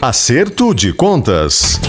[0.00, 1.80] Acerto de contas.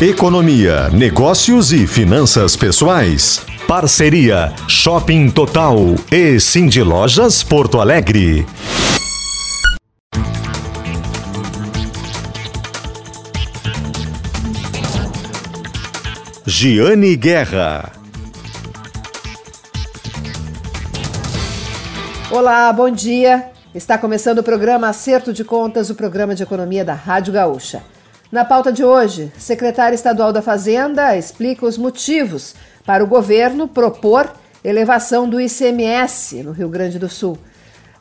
[0.00, 3.40] Economia, negócios e finanças pessoais.
[3.66, 5.76] Parceria Shopping Total
[6.10, 8.46] e Cindy Lojas Porto Alegre.
[16.46, 17.92] Giane Guerra.
[22.30, 23.57] Olá, bom dia.
[23.74, 27.82] Está começando o programa Acerto de Contas, o programa de economia da Rádio Gaúcha.
[28.32, 32.54] Na pauta de hoje, secretário estadual da Fazenda explica os motivos
[32.86, 34.32] para o governo propor
[34.64, 37.36] elevação do ICMS no Rio Grande do Sul.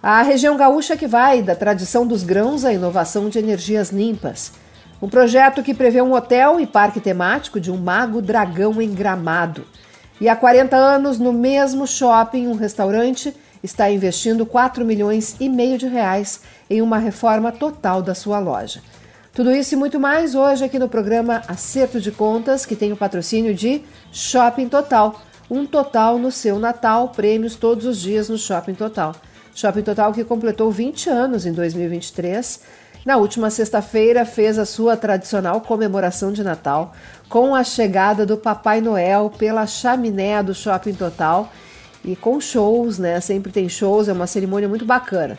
[0.02, 4.54] A região gaúcha que vai da tradição dos grãos à inovação de energias limpas.
[5.02, 9.66] Um projeto que prevê um hotel e parque temático de um mago dragão em Gramado.
[10.20, 15.78] E há 40 anos, no mesmo shopping, um restaurante está investindo 4 milhões e meio
[15.78, 18.82] de reais em uma reforma total da sua loja.
[19.34, 22.98] Tudo isso e muito mais hoje aqui no programa Acerto de Contas, que tem o
[22.98, 25.22] patrocínio de Shopping Total.
[25.50, 29.16] Um total no seu Natal, prêmios todos os dias no Shopping Total.
[29.54, 32.62] Shopping Total que completou 20 anos em 2023
[33.08, 36.92] na última sexta-feira, fez a sua tradicional comemoração de Natal
[37.30, 41.50] com a chegada do Papai Noel pela chaminé do Shopping Total
[42.08, 43.20] e com shows, né?
[43.20, 45.38] Sempre tem shows, é uma cerimônia muito bacana.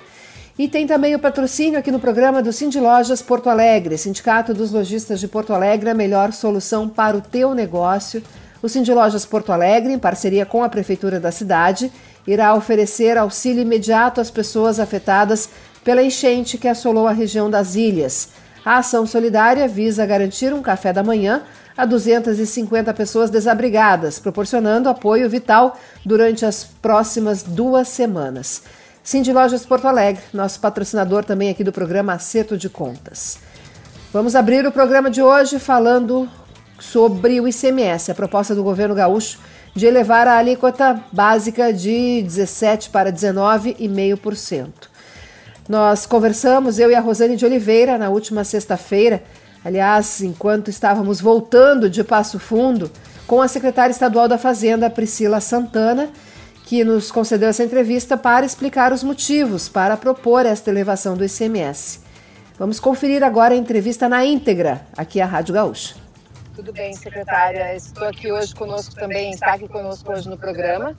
[0.59, 4.71] E tem também o patrocínio aqui no programa do Cindy Lojas Porto Alegre, Sindicato dos
[4.71, 8.23] Lojistas de Porto Alegre, a melhor solução para o teu negócio.
[8.61, 11.91] O Cindy Lojas Porto Alegre, em parceria com a Prefeitura da cidade,
[12.27, 15.49] irá oferecer auxílio imediato às pessoas afetadas
[15.83, 18.29] pela enchente que assolou a região das ilhas.
[18.65, 21.43] A ação solidária visa garantir um café da manhã
[21.79, 28.65] a 250 pessoas desabrigadas, proporcionando apoio vital durante as próximas duas semanas.
[29.01, 33.39] Cindy Lojas Porto Alegre, nosso patrocinador também aqui do programa Acerto de Contas.
[34.13, 36.29] Vamos abrir o programa de hoje falando
[36.81, 39.39] sobre o ICMS, a proposta do governo gaúcho
[39.73, 44.69] de elevar a alíquota básica de 17 para 19,5%.
[45.69, 49.23] Nós conversamos, eu e a Rosane de Oliveira, na última sexta-feira,
[49.65, 52.91] aliás, enquanto estávamos voltando de Passo Fundo,
[53.27, 56.11] com a secretária estadual da Fazenda, Priscila Santana,
[56.65, 62.01] que nos concedeu essa entrevista para explicar os motivos para propor esta elevação do ICMS.
[62.59, 65.95] Vamos conferir agora a entrevista na íntegra, aqui à Rádio Gaúcha.
[66.55, 67.75] Tudo bem, secretária.
[67.75, 70.97] Estou aqui hoje conosco também, está aqui conosco hoje no programa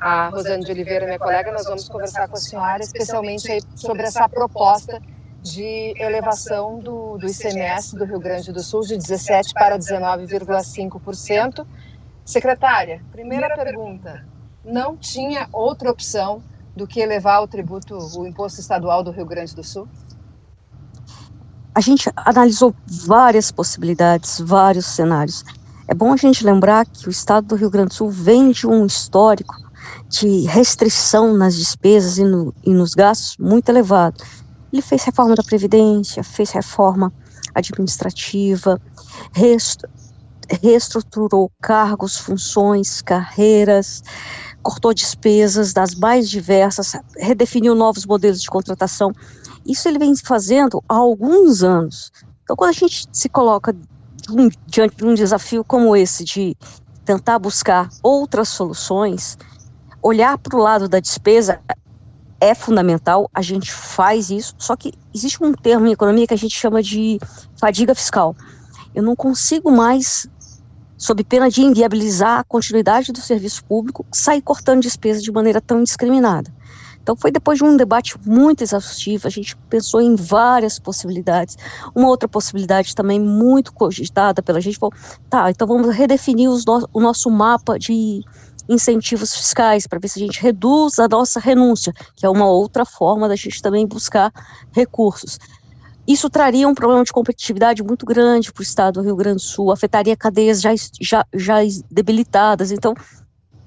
[0.00, 4.28] a Rosane de Oliveira, minha colega, nós vamos conversar com a senhora especialmente sobre essa
[4.28, 5.00] proposta
[5.44, 11.66] de elevação do, do ICMS do Rio Grande do Sul de 17% para 19,5%.
[12.24, 14.24] Secretária, primeira pergunta:
[14.64, 16.42] não tinha outra opção
[16.74, 19.86] do que elevar o tributo, o imposto estadual do Rio Grande do Sul?
[21.74, 25.44] A gente analisou várias possibilidades, vários cenários.
[25.86, 28.66] É bom a gente lembrar que o estado do Rio Grande do Sul vem de
[28.66, 29.54] um histórico
[30.08, 34.24] de restrição nas despesas e, no, e nos gastos muito elevado.
[34.74, 37.12] Ele fez reforma da Previdência, fez reforma
[37.54, 38.80] administrativa,
[40.60, 44.02] reestruturou cargos, funções, carreiras,
[44.64, 49.12] cortou despesas das mais diversas, redefiniu novos modelos de contratação.
[49.64, 52.10] Isso ele vem fazendo há alguns anos.
[52.42, 53.72] Então, quando a gente se coloca
[54.66, 56.56] diante de um desafio como esse, de
[57.04, 59.38] tentar buscar outras soluções,
[60.02, 61.60] olhar para o lado da despesa
[62.44, 66.38] é fundamental, a gente faz isso, só que existe um termo em economia que a
[66.38, 67.18] gente chama de
[67.56, 68.36] fadiga fiscal.
[68.94, 70.26] Eu não consigo mais,
[70.98, 75.80] sob pena de inviabilizar a continuidade do serviço público, sair cortando despesa de maneira tão
[75.80, 76.52] indiscriminada.
[77.02, 81.56] Então foi depois de um debate muito exaustivo, a gente pensou em várias possibilidades.
[81.94, 84.90] Uma outra possibilidade também muito cogitada pela gente foi,
[85.30, 88.22] tá, então vamos redefinir no o nosso mapa de
[88.68, 92.84] incentivos fiscais para ver se a gente reduz a nossa renúncia, que é uma outra
[92.84, 94.32] forma da gente também buscar
[94.72, 95.38] recursos.
[96.06, 99.42] Isso traria um problema de competitividade muito grande para o estado do Rio Grande do
[99.42, 100.70] Sul, afetaria cadeias já,
[101.00, 101.56] já, já
[101.90, 102.70] debilitadas.
[102.70, 102.94] Então,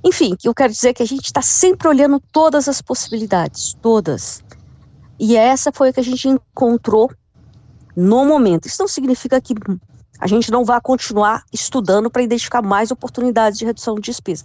[0.03, 4.43] enfim, eu quero dizer que a gente está sempre olhando todas as possibilidades, todas.
[5.19, 7.11] E essa foi a que a gente encontrou
[7.95, 8.67] no momento.
[8.67, 9.55] Isso não significa que
[10.19, 14.43] a gente não vai continuar estudando para identificar mais oportunidades de redução de despesa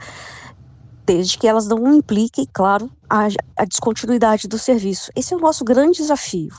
[1.04, 5.10] desde que elas não impliquem, claro, a, a descontinuidade do serviço.
[5.16, 6.50] Esse é o nosso grande desafio.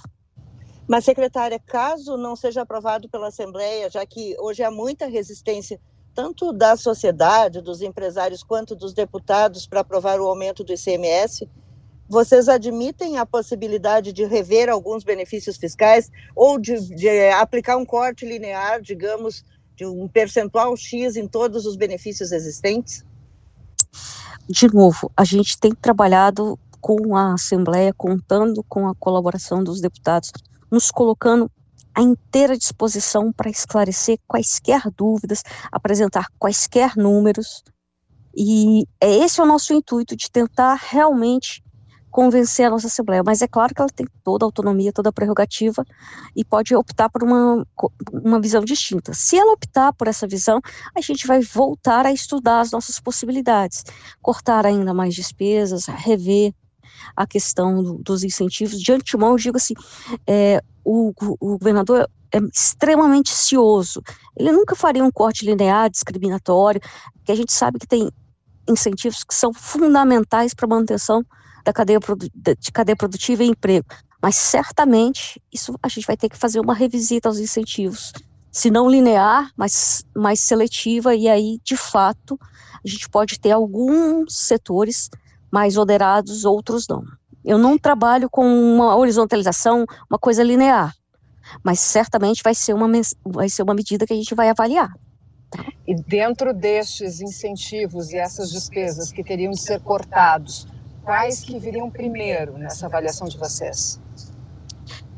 [0.87, 5.79] Mas, secretária, caso não seja aprovado pela Assembleia, já que hoje há muita resistência,
[6.13, 11.49] tanto da sociedade, dos empresários, quanto dos deputados, para aprovar o aumento do ICMS,
[12.07, 18.25] vocês admitem a possibilidade de rever alguns benefícios fiscais ou de, de aplicar um corte
[18.25, 19.43] linear, digamos,
[19.75, 23.03] de um percentual X em todos os benefícios existentes?
[24.49, 30.31] De novo, a gente tem trabalhado com a Assembleia, contando com a colaboração dos deputados,
[30.69, 31.49] nos colocando
[31.95, 37.63] à inteira disposição para esclarecer quaisquer dúvidas, apresentar quaisquer números.
[38.35, 41.62] E é esse é o nosso intuito de tentar realmente
[42.13, 45.11] convencer a nossa Assembleia, mas é claro que ela tem toda a autonomia, toda a
[45.11, 45.83] prerrogativa
[46.35, 47.65] e pode optar por uma,
[48.13, 49.15] uma visão distinta.
[49.15, 50.61] Se ela optar por essa visão,
[50.95, 53.83] a gente vai voltar a estudar as nossas possibilidades,
[54.21, 56.53] cortar ainda mais despesas, rever
[57.15, 58.79] a questão do, dos incentivos.
[58.79, 59.73] De antemão, eu digo assim,
[60.27, 64.03] é, o, o governador é extremamente cioso.
[64.37, 66.79] Ele nunca faria um corte linear, discriminatório,
[67.15, 68.07] porque a gente sabe que tem
[68.69, 71.25] incentivos que são fundamentais para a manutenção
[71.63, 71.99] da cadeia,
[72.59, 73.85] de cadeia produtiva e emprego.
[74.21, 78.13] Mas certamente isso a gente vai ter que fazer uma revisita aos incentivos,
[78.51, 82.39] se não linear, mas mais seletiva, e aí, de fato,
[82.85, 85.09] a gente pode ter alguns setores
[85.51, 87.03] mais onerados, outros não.
[87.43, 90.95] Eu não trabalho com uma horizontalização, uma coisa linear,
[91.63, 92.89] mas certamente vai ser uma,
[93.25, 94.93] vai ser uma medida que a gente vai avaliar.
[95.85, 100.67] E dentro destes incentivos e essas despesas que teriam de ser cortados,
[101.03, 103.99] quais que viriam primeiro nessa avaliação de vocês?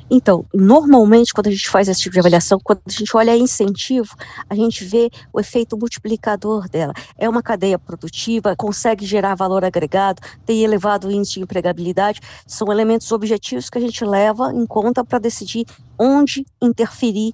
[0.09, 4.15] Então, normalmente, quando a gente faz esse tipo de avaliação, quando a gente olha incentivo,
[4.47, 6.93] a gente vê o efeito multiplicador dela.
[7.17, 13.11] É uma cadeia produtiva, consegue gerar valor agregado, tem elevado índice de empregabilidade, são elementos
[13.11, 15.65] objetivos que a gente leva em conta para decidir
[15.97, 17.33] onde interferir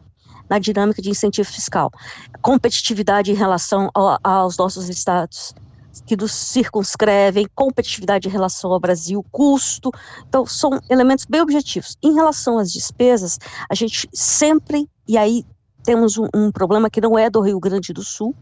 [0.50, 1.92] na dinâmica de incentivo fiscal.
[2.42, 5.54] Competitividade em relação ao, aos nossos estados
[6.06, 9.92] que nos circunscrevem, competitividade em relação ao Brasil, custo.
[10.28, 11.98] Então, são elementos bem objetivos.
[12.02, 13.38] Em relação às despesas,
[13.70, 15.46] a gente sempre, e aí
[15.84, 18.36] temos um, um problema que não é do Rio Grande do Sul,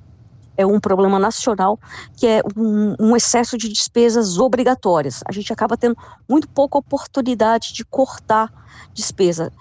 [0.59, 1.79] é um problema nacional,
[2.17, 5.21] que é um, um, excesso de despesas obrigatórias.
[5.25, 5.95] A gente acaba tendo
[6.27, 8.51] muito pouca oportunidade de cortar
[8.93, 9.53] despesa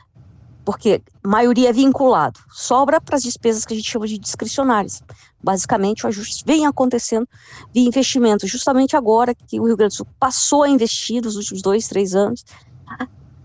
[0.68, 5.02] porque maioria é vinculado, sobra para as despesas que a gente chama de discricionárias.
[5.42, 7.26] Basicamente, o ajuste vem acontecendo
[7.72, 11.62] de investimento, justamente agora que o Rio Grande do Sul passou a investir nos últimos
[11.62, 12.44] dois, três anos,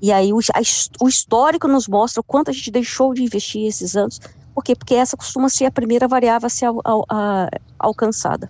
[0.02, 0.62] e aí o, a,
[1.02, 4.20] o histórico nos mostra o quanto a gente deixou de investir esses anos,
[4.54, 4.75] por quê?
[4.75, 6.72] Porque essa costuma ser a primeira variável a ser a,
[7.10, 7.50] a,
[7.80, 8.50] alcançada.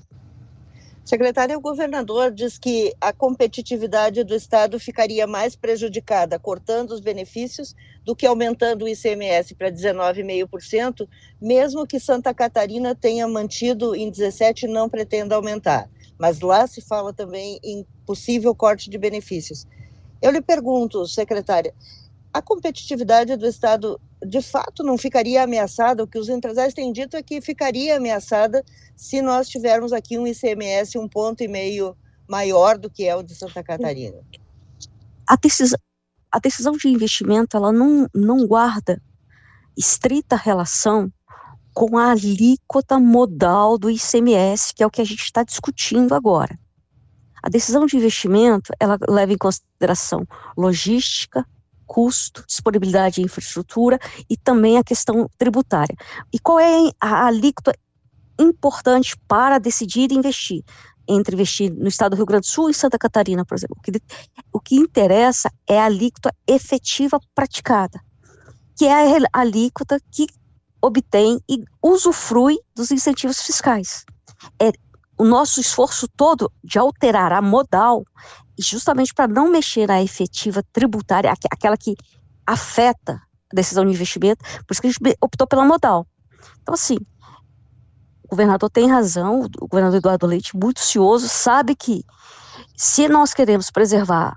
[1.05, 7.75] Secretária, o governador diz que a competitividade do Estado ficaria mais prejudicada cortando os benefícios
[8.05, 11.05] do que aumentando o ICMS para 19,5%,
[11.41, 15.89] mesmo que Santa Catarina tenha mantido em 17% e não pretenda aumentar.
[16.17, 19.67] Mas lá se fala também em possível corte de benefícios.
[20.21, 21.73] Eu lhe pergunto, secretária,
[22.33, 26.03] a competitividade do Estado de fato não ficaria ameaçada?
[26.03, 28.63] O que os empresários têm dito é que ficaria ameaçada
[28.95, 31.95] se nós tivermos aqui um ICMS um ponto e meio
[32.27, 34.17] maior do que é o de Santa Catarina.
[35.27, 35.79] A decisão,
[36.31, 38.99] a decisão de investimento ela não, não guarda
[39.77, 41.11] estrita relação
[41.73, 46.57] com a alíquota modal do ICMS, que é o que a gente está discutindo agora.
[47.41, 50.25] A decisão de investimento, ela leva em consideração
[50.55, 51.45] logística,
[51.93, 55.95] custo, disponibilidade de infraestrutura e também a questão tributária.
[56.33, 57.71] E qual é a alíquota
[58.39, 60.63] importante para decidir investir?
[61.07, 63.75] Entre investir no estado do Rio Grande do Sul e Santa Catarina, por exemplo.
[63.77, 63.91] O que,
[64.51, 68.01] o que interessa é a alíquota efetiva praticada,
[68.75, 70.25] que é a alíquota que
[70.81, 74.03] obtém e usufrui dos incentivos fiscais.
[74.59, 74.71] É
[75.23, 78.03] o nosso esforço todo de alterar a modal
[78.59, 81.95] justamente para não mexer na efetiva tributária, aquela que
[82.45, 86.05] afeta a decisão de investimento, por isso que a gente optou pela modal.
[86.61, 86.97] Então, assim,
[88.25, 92.03] o governador tem razão, o governador Eduardo Leite, muito cioso, sabe que
[92.75, 94.35] se nós queremos preservar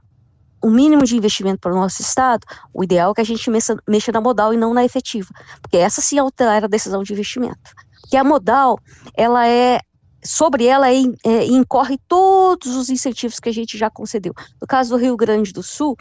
[0.62, 3.76] o mínimo de investimento para o nosso Estado, o ideal é que a gente mexa,
[3.88, 7.74] mexa na modal e não na efetiva, porque essa sim alterar a decisão de investimento.
[8.02, 8.78] Porque a modal,
[9.16, 9.80] ela é
[10.26, 14.34] sobre ela é, é, incorre todos os incentivos que a gente já concedeu.
[14.60, 15.96] No caso do Rio Grande do Sul,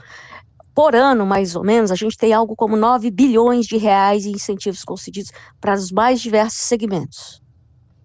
[0.73, 4.31] por ano, mais ou menos, a gente tem algo como 9 bilhões de reais em
[4.31, 7.41] incentivos concedidos para os mais diversos segmentos.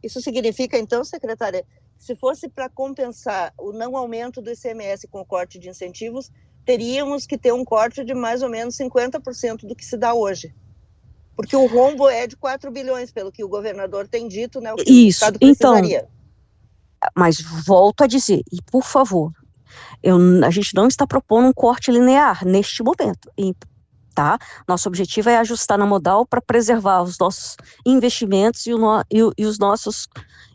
[0.03, 1.65] Isso significa, então, secretária,
[1.99, 6.31] se fosse para compensar o não aumento do ICMS com o corte de incentivos,
[6.65, 10.55] teríamos que ter um corte de mais ou menos 50% do que se dá hoje.
[11.37, 14.73] Porque o rombo é de 4 bilhões, pelo que o governador tem dito, né?
[14.73, 15.75] O que Isso, então.
[17.17, 19.33] Mas volto a dizer, e por favor,
[20.03, 23.31] Eu, a gente não está propondo um corte linear neste momento.
[23.39, 23.55] E,
[24.15, 24.39] tá?
[24.67, 29.47] Nosso objetivo é ajustar na modal para preservar os nossos investimentos e, o, e, e
[29.47, 30.09] os nossos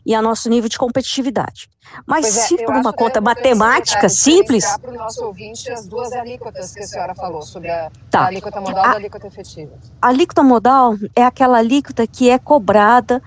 [0.04, 1.68] e a nosso nível de competitividade.
[2.06, 4.64] Mas é, se por uma conta matemática simples.
[4.78, 8.20] Para o nosso ouvinte as duas alíquotas que a senhora falou, sobre a, tá.
[8.20, 9.72] a alíquota modal a, e a alíquota efetiva.
[10.00, 13.20] A alíquota modal é aquela alíquota que é cobrada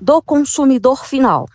[0.00, 1.46] do consumidor final.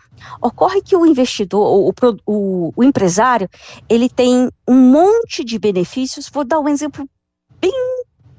[0.41, 1.93] Ocorre que o investidor, o,
[2.25, 3.50] o, o empresário,
[3.89, 6.29] ele tem um monte de benefícios.
[6.29, 7.08] Vou dar um exemplo
[7.60, 7.72] bem,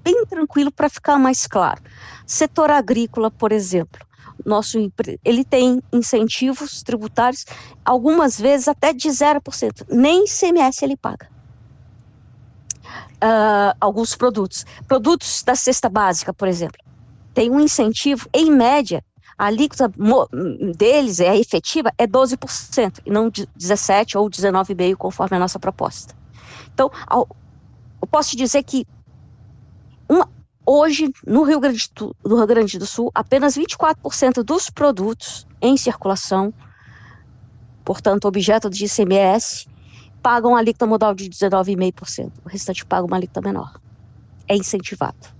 [0.02, 1.82] bem tranquilo para ficar mais claro.
[2.26, 4.00] Setor agrícola, por exemplo
[4.44, 4.78] nosso
[5.24, 7.44] ele tem incentivos tributários,
[7.84, 11.30] algumas vezes até de 0%, nem ICMS ele paga.
[13.22, 14.66] Uh, alguns produtos.
[14.88, 16.78] Produtos da cesta básica, por exemplo,
[17.32, 19.02] tem um incentivo, em média,
[19.38, 19.90] a alíquota
[20.76, 26.14] deles, é efetiva, é 12%, e não 17% ou 19,5%, conforme a nossa proposta.
[26.74, 27.26] Então, eu
[28.10, 28.86] posso te dizer que
[30.12, 30.28] uma,
[30.64, 35.76] Hoje, no Rio Grande do, no Rio Grande do Sul, apenas 24% dos produtos em
[35.76, 36.54] circulação,
[37.84, 39.66] portanto, objeto de ICMS,
[40.22, 42.30] pagam a alíquota modal de 19,5%.
[42.44, 43.80] O restante paga uma alíquota menor.
[44.46, 45.34] É incentivado.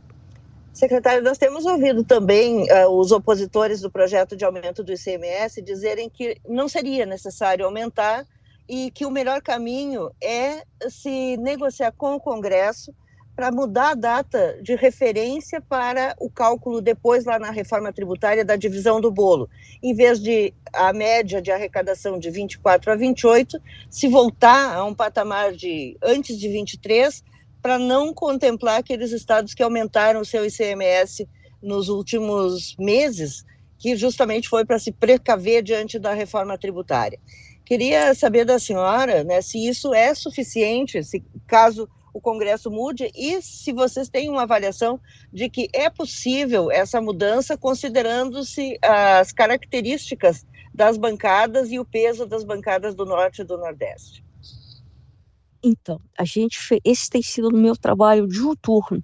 [0.73, 6.11] Secretário, nós temos ouvido também uh, os opositores do projeto de aumento do ICMS dizerem
[6.11, 8.27] que não seria necessário aumentar
[8.69, 12.93] e que o melhor caminho é se negociar com o Congresso
[13.35, 18.57] para mudar a data de referência para o cálculo depois lá na reforma tributária da
[18.57, 19.49] divisão do bolo.
[19.83, 23.61] Em vez de a média de arrecadação de 24 a 28,
[23.91, 27.25] se voltar a um patamar de antes de 23,
[27.63, 31.29] para não contemplar aqueles estados que aumentaram o seu ICMS
[31.63, 33.45] nos últimos meses,
[33.79, 37.19] que justamente foi para se precaver diante da reforma tributária.
[37.65, 43.41] Queria saber da senhora né, se isso é suficiente, se caso o Congresso mude e
[43.41, 45.01] se vocês têm uma avaliação
[45.33, 52.45] de que é possível essa mudança considerando-se as características das bancadas e o peso das
[52.45, 54.25] bancadas do Norte e do Nordeste.
[55.63, 59.03] Então, a gente esse tem sido o meu trabalho diuturno.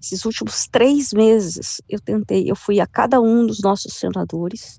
[0.00, 4.76] Esses últimos três meses, eu tentei, eu fui a cada um dos nossos senadores,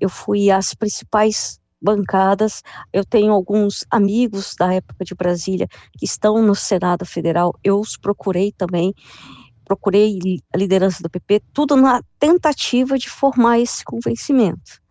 [0.00, 2.62] eu fui às principais bancadas.
[2.92, 7.96] Eu tenho alguns amigos da época de Brasília que estão no Senado Federal, eu os
[7.96, 8.94] procurei também,
[9.64, 10.18] procurei
[10.52, 14.82] a liderança do PP, tudo na tentativa de formar esse convencimento.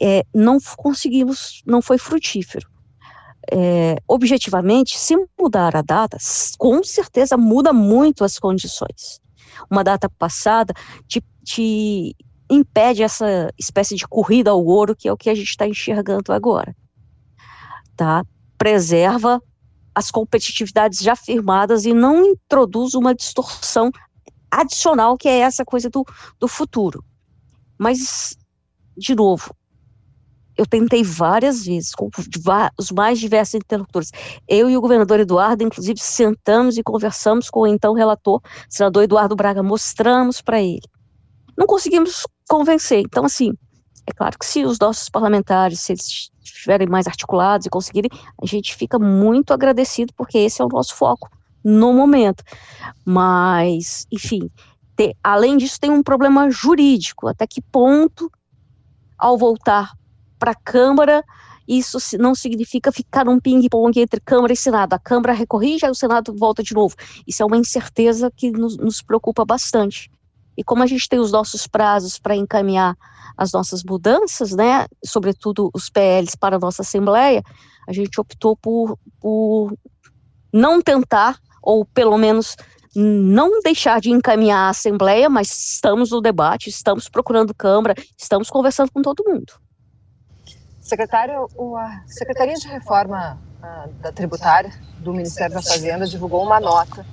[0.00, 2.68] É, não conseguimos, não foi frutífero.
[3.50, 6.18] É, objetivamente, se mudar a data,
[6.58, 9.20] com certeza muda muito as condições.
[9.70, 10.74] Uma data passada
[11.06, 12.14] te, te
[12.50, 16.32] impede essa espécie de corrida ao ouro que é o que a gente está enxergando
[16.32, 16.74] agora.
[17.96, 18.24] Tá?
[18.56, 19.42] Preserva
[19.94, 23.90] as competitividades já firmadas e não introduz uma distorção
[24.50, 26.04] adicional que é essa coisa do,
[26.38, 27.04] do futuro.
[27.76, 28.36] Mas,
[28.96, 29.54] de novo,
[30.56, 32.10] eu tentei várias vezes, com
[32.76, 34.10] os mais diversos interlocutores.
[34.46, 39.36] Eu e o governador Eduardo, inclusive, sentamos e conversamos com o então relator, senador Eduardo
[39.36, 40.82] Braga, mostramos para ele.
[41.56, 43.00] Não conseguimos convencer.
[43.00, 43.52] Então, assim,
[44.06, 48.10] é claro que se os nossos parlamentares, se eles estiverem mais articulados e conseguirem,
[48.42, 51.30] a gente fica muito agradecido, porque esse é o nosso foco
[51.62, 52.42] no momento.
[53.04, 54.50] Mas, enfim,
[54.96, 57.28] ter, além disso, tem um problema jurídico.
[57.28, 58.30] Até que ponto,
[59.18, 59.92] ao voltar
[60.38, 61.22] para a Câmara,
[61.66, 64.94] isso não significa ficar um ping-pong entre Câmara e Senado.
[64.94, 66.96] A Câmara recorrige, aí o Senado volta de novo.
[67.26, 70.10] Isso é uma incerteza que nos, nos preocupa bastante.
[70.58, 72.96] E como a gente tem os nossos prazos para encaminhar
[73.36, 77.44] as nossas mudanças, né, sobretudo os PLs para a nossa Assembleia,
[77.86, 79.72] a gente optou por, por
[80.52, 82.56] não tentar, ou pelo menos
[82.92, 88.90] não deixar de encaminhar a Assembleia, mas estamos no debate, estamos procurando Câmara, estamos conversando
[88.90, 89.52] com todo mundo.
[90.80, 91.46] Secretário,
[91.76, 93.38] a Secretaria de Reforma
[94.00, 97.06] da Tributária do Ministério da Fazenda divulgou uma nota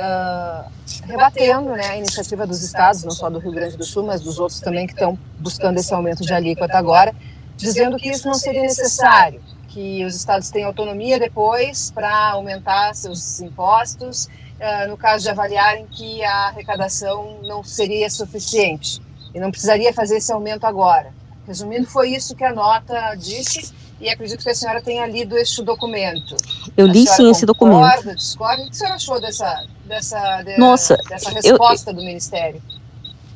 [0.00, 0.70] uh,
[1.06, 4.38] rebatendo né, a iniciativa dos estados, não só do Rio Grande do Sul, mas dos
[4.38, 7.14] outros também que estão buscando esse aumento de alíquota agora,
[7.56, 13.40] dizendo que isso não seria necessário, que os estados têm autonomia depois para aumentar seus
[13.40, 19.00] impostos, uh, no caso de avaliarem que a arrecadação não seria suficiente
[19.34, 21.12] e não precisaria fazer esse aumento agora.
[21.46, 25.62] Resumindo, foi isso que a nota disse e acredito que a senhora tenha lido este
[25.62, 26.36] documento.
[26.76, 28.14] Eu li sim esse documento.
[28.14, 28.62] Discorda?
[28.62, 32.62] O que a senhora achou dessa, dessa, de, Nossa, dessa resposta eu, do Ministério?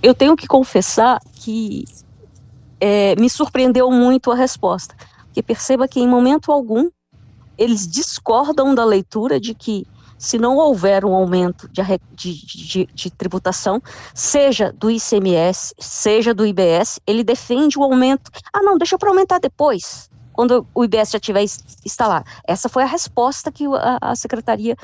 [0.02, 1.84] Eu tenho que confessar que
[2.80, 4.94] é, me surpreendeu muito a resposta.
[5.26, 6.88] Porque perceba que em momento algum
[7.58, 13.10] eles discordam da leitura de que se não houver um aumento de, de, de, de,
[13.10, 13.82] tributação,
[14.14, 18.30] seja do ICMS, seja do IBS, ele defende o aumento.
[18.52, 21.44] Ah, não, deixa para aumentar depois, quando o IBS já tiver
[21.84, 22.26] instalado.
[22.46, 24.76] Essa foi a resposta que a, a Secretaria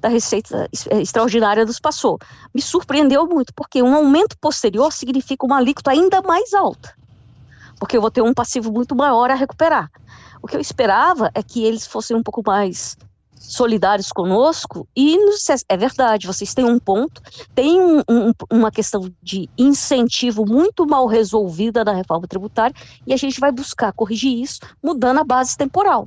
[0.00, 2.18] da Receita Extraordinária nos passou.
[2.54, 6.94] Me surpreendeu muito, porque um aumento posterior significa uma alíquota ainda mais alta,
[7.80, 9.90] porque eu vou ter um passivo muito maior a recuperar.
[10.42, 12.96] O que eu esperava é que eles fossem um pouco mais
[13.48, 17.22] solidários conosco e nos, é verdade, vocês têm um ponto,
[17.54, 22.76] tem um, um, uma questão de incentivo muito mal resolvida na reforma tributária
[23.06, 26.06] e a gente vai buscar corrigir isso mudando a base temporal.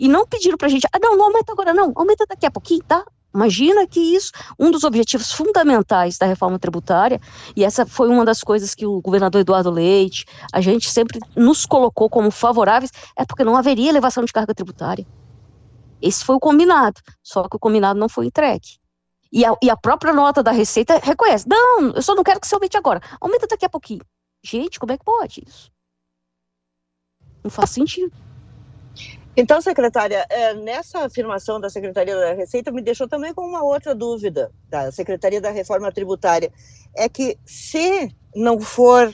[0.00, 2.50] E não pediram para a gente, ah, não, não aumenta agora, não, aumenta daqui a
[2.50, 3.04] pouquinho, tá?
[3.32, 7.20] Imagina que isso, um dos objetivos fundamentais da reforma tributária,
[7.56, 11.66] e essa foi uma das coisas que o governador Eduardo Leite, a gente sempre nos
[11.66, 15.06] colocou como favoráveis, é porque não haveria elevação de carga tributária.
[16.04, 18.78] Esse foi o combinado, só que o combinado não foi entregue.
[19.32, 22.46] E a, e a própria nota da Receita reconhece: não, eu só não quero que
[22.46, 24.04] você aumente agora, aumenta daqui a pouquinho.
[24.44, 25.72] Gente, como é que pode isso?
[27.42, 28.12] Não faz sentido.
[29.34, 33.94] Então, secretária, é, nessa afirmação da Secretaria da Receita me deixou também com uma outra
[33.94, 36.52] dúvida da Secretaria da Reforma Tributária.
[36.94, 39.12] É que se não for,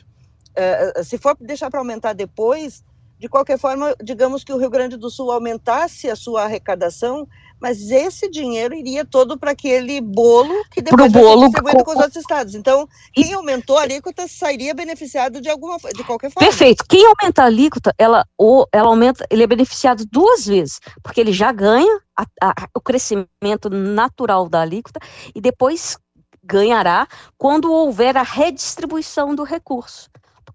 [0.57, 2.85] é, se for deixar para aumentar depois,
[3.21, 7.29] de qualquer forma, digamos que o Rio Grande do Sul aumentasse a sua arrecadação,
[7.61, 11.85] mas esse dinheiro iria todo para aquele bolo que depois Pro bolo distribuído com...
[11.85, 12.55] com os outros estados.
[12.55, 16.49] Então, quem aumentou a alíquota sairia beneficiado de alguma de qualquer forma.
[16.49, 16.83] Perfeito.
[16.89, 21.35] Quem aumenta a alíquota, ela, ou, ela aumenta, ele é beneficiado duas vezes, porque ele
[21.35, 24.99] já ganha a, a, o crescimento natural da alíquota
[25.35, 25.99] e depois
[26.43, 30.09] ganhará quando houver a redistribuição do recurso.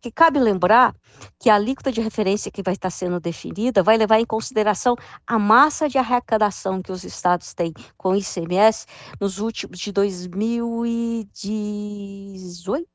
[0.05, 0.95] Porque cabe lembrar
[1.39, 4.95] que a alíquota de referência que vai estar sendo definida vai levar em consideração
[5.25, 8.85] a massa de arrecadação que os estados têm com o ICMS
[9.19, 12.87] nos últimos de 2018,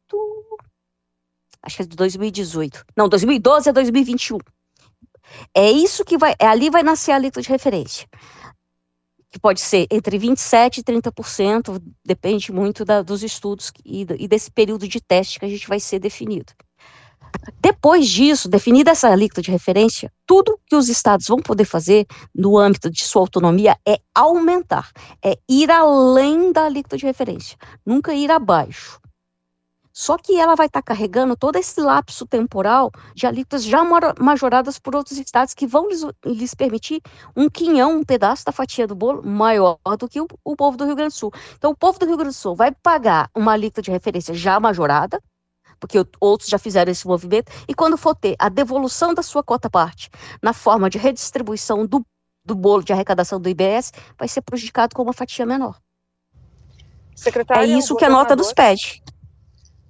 [1.61, 4.39] acho que é de 2018, não, 2012 a 2021.
[5.53, 8.07] É isso que vai, é, ali vai nascer a alíquota de referência
[9.33, 14.51] que pode ser entre 27% e 30%, depende muito da, dos estudos e, e, desse
[14.51, 16.53] período de teste que a gente vai ser definido.
[17.61, 22.59] Depois disso, definida essa alíquota de referência, tudo que os estados vão poder fazer no
[22.59, 24.91] âmbito de sua autonomia é aumentar,
[25.23, 29.01] é ir além da alíquota de referência, nunca ir abaixo.
[29.93, 33.83] Só que ela vai estar carregando todo esse lapso temporal de alíquotas já
[34.19, 37.03] majoradas por outros estados que vão lhes, lhes, permitir
[37.37, 40.85] um quinhão, um pedaço da fatia do bolo maior do que o, o povo do
[40.85, 41.33] Rio Grande do Sul.
[41.57, 44.59] Então, o povo do Rio Grande do Sul vai pagar uma alíquota de referência já
[44.61, 45.21] majorada,
[45.81, 49.71] porque outros já fizeram esse movimento, e quando for ter a devolução da sua cota
[49.71, 50.11] parte
[50.43, 52.05] na forma de redistribuição do,
[52.45, 55.81] do bolo de arrecadação do IBS, vai ser prejudicado com uma fatia menor.
[57.17, 59.03] Secretária, é isso que a nota nos pede.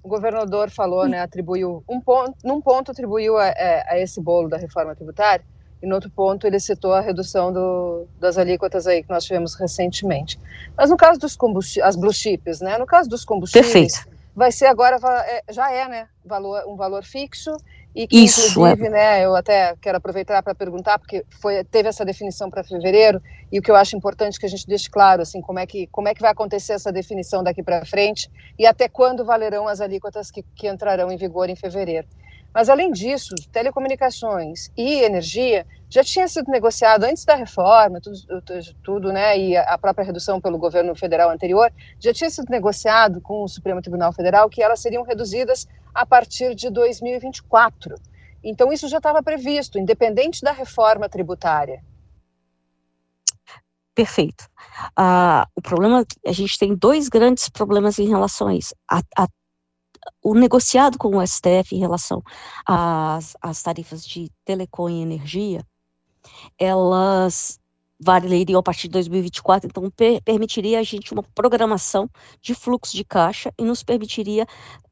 [0.03, 4.49] O governador falou, né, atribuiu um ponto, num ponto atribuiu a, é, a, esse bolo
[4.49, 5.45] da reforma tributária,
[5.83, 9.55] e no outro ponto ele citou a redução do, das alíquotas aí que nós tivemos
[9.55, 10.39] recentemente.
[10.77, 14.53] Mas no caso dos combustíveis, as blue chips, né, no caso dos combustíveis, Perfeito vai
[14.53, 17.57] ser agora, é, já é, né, valor, um valor fixo,
[17.95, 18.91] e que Isso, inclusive, é.
[18.91, 23.59] né, eu até quero aproveitar para perguntar, porque foi, teve essa definição para fevereiro, e
[23.59, 26.09] o que eu acho importante que a gente deixe claro, assim, como é que, como
[26.09, 30.31] é que vai acontecer essa definição daqui para frente, e até quando valerão as alíquotas
[30.31, 32.07] que, que entrarão em vigor em fevereiro.
[32.53, 38.17] Mas, além disso, telecomunicações e energia já tinha sido negociado antes da reforma, tudo,
[38.83, 43.43] tudo, né, e a própria redução pelo governo federal anterior, já tinha sido negociado com
[43.43, 47.95] o Supremo Tribunal Federal que elas seriam reduzidas a partir de 2024.
[48.43, 51.83] Então, isso já estava previsto, independente da reforma tributária.
[53.95, 54.49] Perfeito.
[54.97, 58.75] Ah, o problema, a gente tem dois grandes problemas em relação a isso.
[58.91, 59.27] A, a
[60.23, 62.23] o negociado com o STF em relação
[62.67, 65.65] às, às tarifas de telecom e energia,
[66.59, 67.59] elas
[67.99, 72.09] valeriam a partir de 2024, então per permitiria a gente uma programação
[72.41, 74.47] de fluxo de caixa e nos permitiria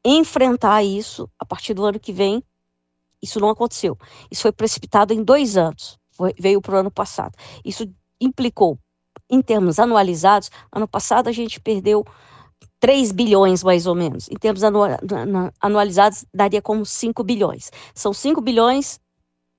[0.05, 2.43] enfrentar isso a partir do ano que vem.
[3.21, 3.97] Isso não aconteceu.
[4.29, 7.35] Isso foi precipitado em dois anos, foi, veio para o ano passado.
[7.65, 7.91] Isso
[8.21, 8.77] implicou,
[9.29, 12.05] em termos anualizados, ano passado a gente perdeu
[12.79, 14.29] 3 bilhões, mais ou menos.
[14.29, 14.61] Em termos
[15.59, 17.71] anualizados, daria como 5 bilhões.
[17.93, 18.99] São 5 bilhões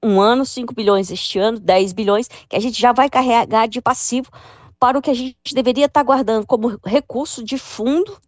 [0.03, 3.83] um ano, 5 bilhões este ano, 10 bilhões, que a gente já vai carregar de
[3.83, 4.31] passivo
[4.79, 8.19] para o que a gente deveria estar guardando como recurso de fundo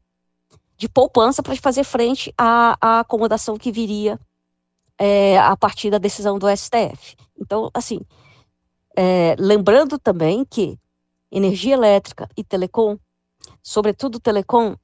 [0.76, 4.20] de poupança para fazer frente à, à, acomodação que viria
[4.98, 7.16] é, a partir da decisão do STF.
[7.40, 8.00] Então, assim,
[8.96, 10.78] É, lembrando também que
[11.30, 12.98] energia elétrica e telecom,
[13.62, 14.77] sobretudo telecom,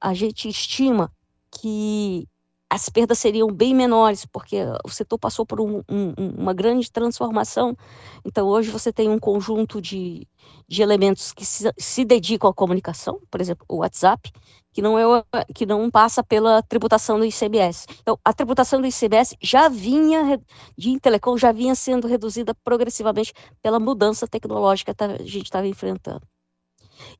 [0.00, 1.10] a gente estima
[1.50, 2.28] que
[2.68, 7.76] as perdas seriam bem menores, porque o setor passou por um, um, uma grande transformação.
[8.24, 10.26] Então, hoje você tem um conjunto de,
[10.66, 14.32] de elementos que se, se dedicam à comunicação, por exemplo, o WhatsApp,
[14.72, 17.86] que não, é, que não passa pela tributação do ICMS.
[18.02, 20.40] Então, a tributação do ICMS já vinha,
[20.76, 26.26] de telecom, já vinha sendo reduzida progressivamente pela mudança tecnológica que a gente estava enfrentando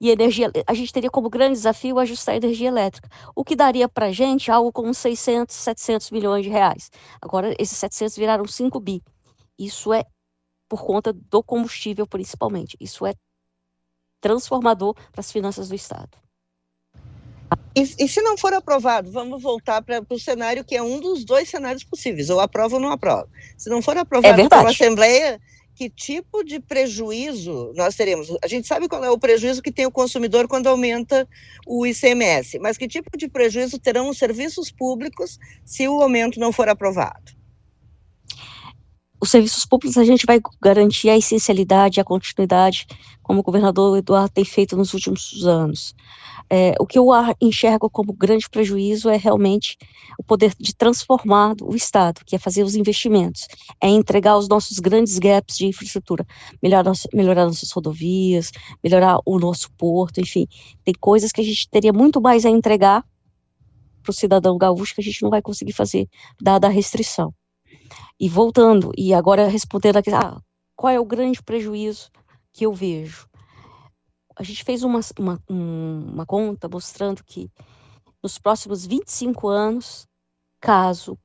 [0.01, 3.89] e energia, a gente teria como grande desafio ajustar a energia elétrica, o que daria
[3.89, 6.91] para a gente algo como 600, 700 milhões de reais.
[7.21, 9.03] Agora, esses 700 viraram 5 bi.
[9.59, 10.05] Isso é
[10.69, 12.77] por conta do combustível, principalmente.
[12.81, 13.15] Isso é
[14.21, 16.11] transformador para as finanças do Estado.
[17.75, 21.25] E, e, se não for aprovado, vamos voltar para o cenário que é um dos
[21.25, 23.29] dois cenários possíveis, ou aprova ou não aprova.
[23.57, 25.41] Se não for aprovado é pela Assembleia,
[25.77, 28.29] que tipo de prejuízo nós teremos?
[28.43, 31.29] A gente sabe qual é o prejuízo que tem o consumidor quando aumenta
[31.67, 36.51] o ICMS, mas que tipo de prejuízo terão os serviços públicos se o aumento não
[36.51, 37.36] for aprovado?
[39.21, 42.87] Os serviços públicos a gente vai garantir a essencialidade, a continuidade,
[43.23, 45.95] como o governador Eduardo tem feito nos últimos anos.
[46.49, 47.09] É, o que eu
[47.41, 49.77] enxergo como grande prejuízo é realmente
[50.19, 53.49] o poder de transformar o Estado, que é fazer os investimentos,
[53.81, 56.25] é entregar os nossos grandes gaps de infraestrutura,
[56.63, 58.53] melhorar, melhorar nossas rodovias,
[58.85, 60.47] melhorar o nosso porto, enfim,
[60.85, 63.05] tem coisas que a gente teria muito mais a entregar
[64.03, 66.07] para o cidadão gaúcho que a gente não vai conseguir fazer,
[66.41, 67.35] dada a restrição.
[68.19, 70.41] E voltando, e agora respondendo aqui, ah,
[70.75, 72.11] qual é o grande prejuízo
[72.53, 73.29] que eu vejo?
[74.37, 77.51] a gente fez uma, uma, uma conta mostrando que
[78.23, 80.07] nos próximos 25 anos,
[80.61, 81.19] caso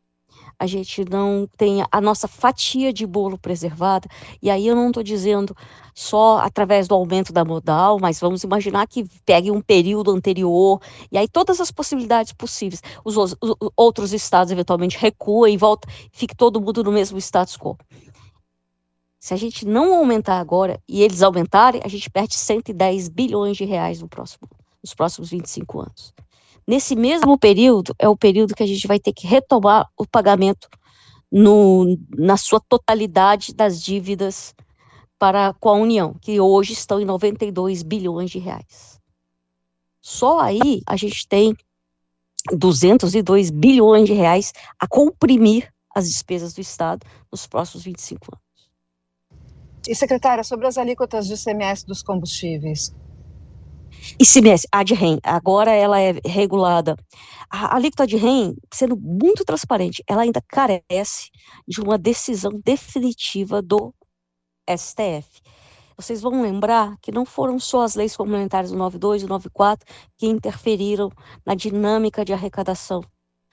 [0.62, 4.08] a gente não tenha a nossa fatia de bolo preservada,
[4.40, 5.58] e aí eu não estou dizendo
[5.92, 10.80] só através do aumento da modal, mas vamos imaginar que pegue um período anterior,
[11.12, 12.80] e aí todas as possibilidades possíveis.
[13.04, 13.36] Os, os
[13.76, 17.76] outros estados eventualmente recuam e volta, fique todo mundo no mesmo status quo.
[19.20, 23.66] Se a gente não aumentar agora e eles aumentarem, a gente perde 110 bilhões de
[23.66, 24.48] reais no próximo,
[24.84, 26.14] nos próximos 25 anos.
[26.68, 30.70] Nesse mesmo período, é o período que a gente vai ter que retomar o pagamento
[31.32, 34.54] no, na sua totalidade das dívidas
[35.18, 39.00] para com a União, que hoje estão em 92 bilhões de reais.
[40.02, 41.56] Só aí a gente tem
[42.52, 48.72] 202 bilhões de reais a comprimir as despesas do Estado nos próximos 25 anos.
[49.88, 52.94] E, secretária, sobre as alíquotas de ICMS dos combustíveis?
[54.20, 56.96] ICMS, a de REM, agora ela é regulada.
[57.50, 61.30] A alíquota de REM, sendo muito transparente, ela ainda carece
[61.68, 63.94] de uma decisão definitiva do
[64.70, 65.42] STF.
[65.98, 69.86] Vocês vão lembrar que não foram só as leis complementares do 92 e 94
[70.18, 71.12] que interferiram
[71.46, 73.02] na dinâmica de arrecadação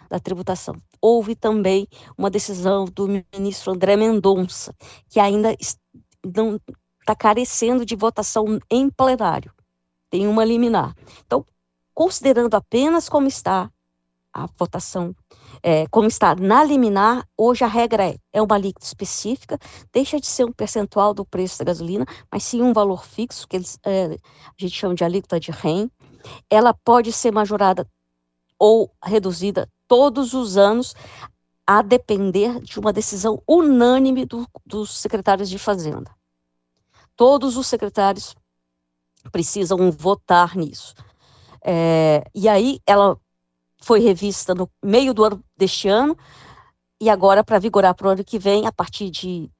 [0.09, 0.75] da tributação.
[1.01, 4.75] Houve também uma decisão do ministro André Mendonça,
[5.11, 5.55] que ainda
[6.35, 6.59] não
[7.01, 9.53] está carecendo de votação em plenário.
[10.11, 10.95] Tem uma liminar.
[11.27, 11.45] Então,
[11.95, 13.71] considerando apenas como está
[14.33, 15.15] a votação,
[15.63, 19.59] é, como está na liminar, hoje a regra é, é uma alíquota específica,
[19.93, 23.57] deixa de ser um percentual do preço da gasolina, mas sim um valor fixo, que
[23.57, 25.91] eles, é, a gente chama de alíquota de REM.
[26.49, 27.87] Ela pode ser majorada
[28.59, 30.95] ou reduzida todos os anos
[31.67, 36.11] a depender de uma decisão unânime do, dos secretários de Fazenda.
[37.15, 38.35] Todos os secretários
[39.31, 40.95] precisam votar nisso.
[41.65, 43.19] É, e aí ela
[43.81, 46.17] foi revista no meio do ano deste ano,
[47.01, 49.51] e agora para vigorar para o ano que vem, a partir de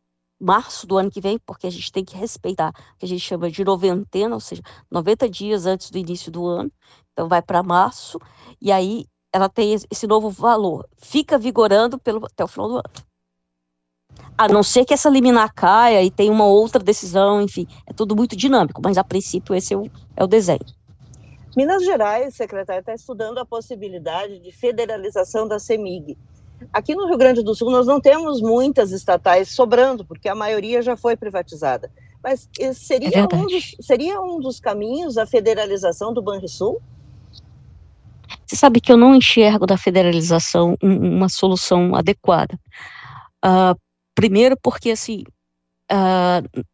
[0.41, 3.21] março do ano que vem, porque a gente tem que respeitar o que a gente
[3.21, 6.71] chama de noventena, ou seja, 90 dias antes do início do ano,
[7.13, 8.19] então vai para março,
[8.61, 10.89] e aí ela tem esse novo valor.
[10.97, 13.08] Fica vigorando pelo, até o final do ano.
[14.37, 18.15] A não ser que essa liminar caia e tenha uma outra decisão, enfim, é tudo
[18.15, 20.65] muito dinâmico, mas a princípio esse é o, é o desenho.
[21.57, 26.17] Minas Gerais, secretário, está estudando a possibilidade de federalização da CEMIG.
[26.73, 30.83] Aqui no Rio Grande do Sul, nós não temos muitas estatais sobrando, porque a maioria
[30.83, 31.91] já foi privatizada.
[32.23, 36.81] Mas eh, seria, é um, dos, seria um dos caminhos a federalização do Banrisul?
[38.47, 42.59] Você sabe que eu não enxergo da federalização uma solução adequada.
[43.45, 43.79] Uh,
[44.19, 45.23] primeiro porque, assim,
[45.93, 46.65] uh,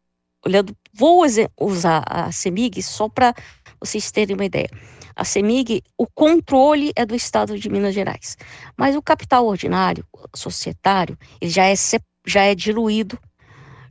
[0.43, 1.23] olhando, vou
[1.61, 3.35] usar a CEMIG só para
[3.79, 4.67] vocês terem uma ideia.
[5.15, 8.35] A CEMIG, o controle é do Estado de Minas Gerais,
[8.75, 10.03] mas o capital ordinário,
[10.35, 11.75] societário, ele já é,
[12.25, 13.19] já é diluído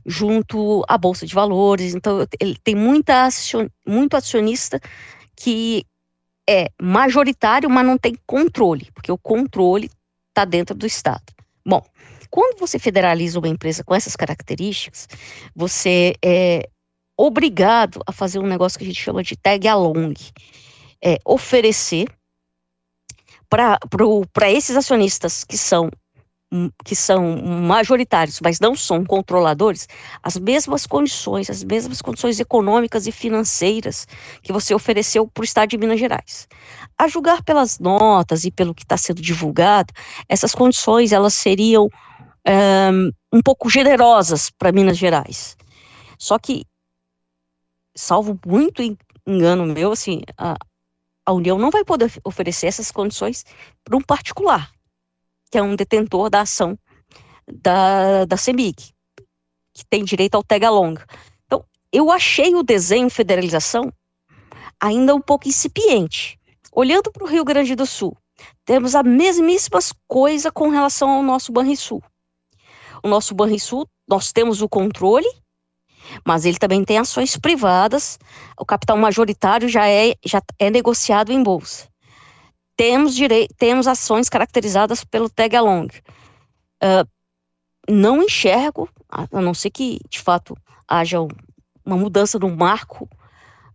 [0.05, 1.95] junto à Bolsa de Valores.
[1.95, 4.81] Então, ele tem muita acion, muito acionista
[5.33, 5.85] que
[6.47, 9.89] é majoritário, mas não tem controle, porque o controle
[10.27, 11.23] está dentro do Estado.
[11.65, 11.81] Bom,
[12.35, 15.07] quando você federaliza uma empresa com essas características,
[15.55, 16.67] você é
[17.17, 20.15] obrigado a fazer um negócio que a gente chama de tag along,
[21.01, 22.09] é oferecer
[23.49, 25.89] para esses acionistas que são
[26.83, 29.87] que são majoritários, mas não são controladores,
[30.21, 34.07] as mesmas condições, as mesmas condições econômicas e financeiras
[34.41, 36.47] que você ofereceu para o Estado de Minas Gerais.
[36.97, 39.93] A julgar pelas notas e pelo que está sendo divulgado,
[40.29, 41.89] essas condições elas seriam
[42.47, 45.57] um, um pouco generosas para Minas Gerais.
[46.17, 46.65] Só que,
[47.95, 48.81] salvo muito
[49.25, 50.55] engano meu, assim, a,
[51.25, 53.43] a União não vai poder oferecer essas condições
[53.83, 54.75] para um particular
[55.55, 56.77] que é um detentor da ação
[57.47, 58.91] da, da CEMIG,
[59.73, 60.95] que tem direito ao tag along.
[61.45, 63.89] Então, eu achei o desenho federalização
[64.79, 66.37] ainda um pouco incipiente.
[66.73, 68.17] Olhando para o Rio Grande do Sul,
[68.65, 72.03] temos a mesmíssima coisa com relação ao nosso Banrisul.
[73.05, 75.27] O nosso Banrisul, nós temos o controle,
[76.25, 78.17] mas ele também tem ações privadas,
[78.59, 81.87] o capital majoritário já é, já é negociado em bolsa
[82.75, 85.87] temos, direi temos ações caracterizadas pelo tag along.
[86.83, 87.07] Uh,
[87.89, 91.19] não enxergo, a não ser que de fato haja
[91.85, 93.07] uma mudança no marco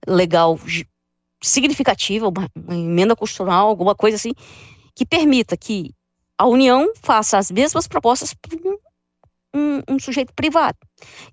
[0.07, 0.59] legal
[1.43, 4.33] significativa, uma, emenda constitucional, alguma coisa assim,
[4.95, 5.95] que permita que
[6.37, 8.77] a União faça as mesmas propostas para um,
[9.55, 10.79] um, um, sujeito privado.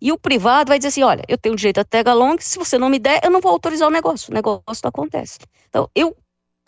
[0.01, 2.77] E o privado vai dizer assim: olha, eu tenho direito a tag along, se você
[2.77, 4.32] não me der, eu não vou autorizar o negócio.
[4.32, 5.39] O negócio não acontece.
[5.69, 6.15] Então, eu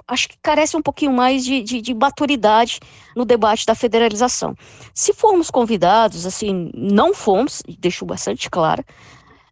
[0.07, 2.79] acho que carece um pouquinho mais de, de, de, maturidade
[3.15, 4.55] no debate da federalização.
[4.93, 8.83] Se formos convidados, assim, não fomos, deixo bastante claro,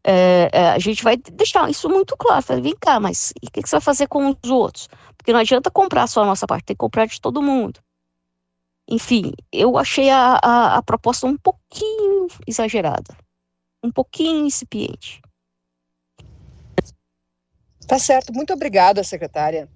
[0.03, 2.41] é, é, a gente vai deixar isso muito claro.
[2.41, 4.87] Fala, Vem cá, mas o que, que, você vai fazer com os outros?
[5.17, 7.79] Porque não adianta comprar só a nossa parte, tem que comprar de todo mundo.
[8.89, 13.15] Enfim, eu achei a, a, a proposta um pouquinho exagerada,
[13.83, 15.21] um pouquinho incipiente.
[17.87, 19.69] Tá certo, muito obrigada, secretária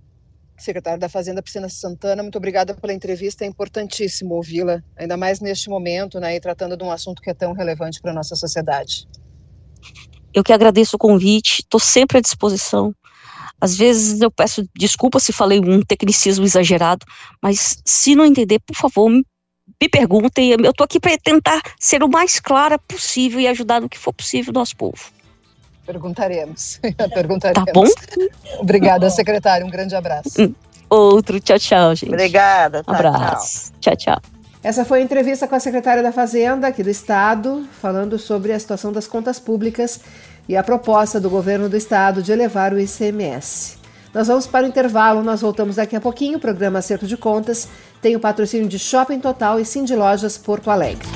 [0.61, 5.69] secretária da Fazenda, Piscina Santana, muito obrigada pela entrevista, é importantíssimo ouvi-la, ainda mais neste
[5.69, 9.07] momento, né, e tratando de um assunto que é tão relevante para a nossa sociedade.
[10.33, 12.95] Eu que agradeço o convite, estou sempre à disposição.
[13.61, 17.05] Às vezes eu peço desculpa se falei um tecnicismo exagerado,
[17.41, 19.23] mas se não entender, por favor, me,
[19.79, 20.51] me perguntem.
[20.51, 24.11] Eu estou aqui para tentar ser o mais clara possível e ajudar no que for
[24.11, 25.11] possível o nosso povo.
[25.85, 26.79] Perguntaremos.
[27.13, 27.65] Perguntaremos.
[27.65, 27.85] Tá bom?
[28.59, 29.67] Obrigada, secretário.
[29.67, 30.41] Um grande abraço.
[30.41, 30.55] Hum.
[30.89, 31.39] Outro.
[31.39, 32.09] Tchau, tchau, gente.
[32.09, 32.83] Obrigada.
[32.83, 33.71] Tá, abraço.
[33.79, 33.95] Tchau.
[33.95, 34.41] tchau, tchau.
[34.63, 38.59] Essa foi a entrevista com a secretária da Fazenda aqui do Estado, falando sobre a
[38.59, 39.99] situação das contas públicas
[40.47, 43.77] e a proposta do governo do Estado de elevar o ICMS.
[44.13, 46.37] Nós vamos para o intervalo, nós voltamos daqui a pouquinho.
[46.37, 47.67] O programa Acerto de Contas
[48.01, 51.07] tem o patrocínio de Shopping Total e de Lojas Porto Alegre.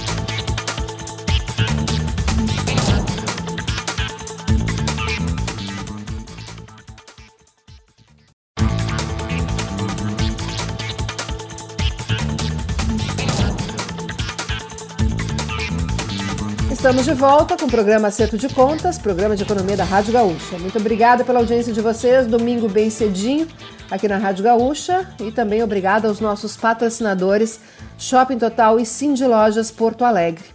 [16.85, 20.55] Estamos de volta com o programa Acerto de Contas, programa de economia da Rádio Gaúcha.
[20.59, 23.47] Muito obrigada pela audiência de vocês, domingo bem cedinho
[23.89, 27.59] aqui na Rádio Gaúcha e também obrigada aos nossos patrocinadores
[27.97, 30.45] Shopping Total e Cindy Lojas Porto Alegre.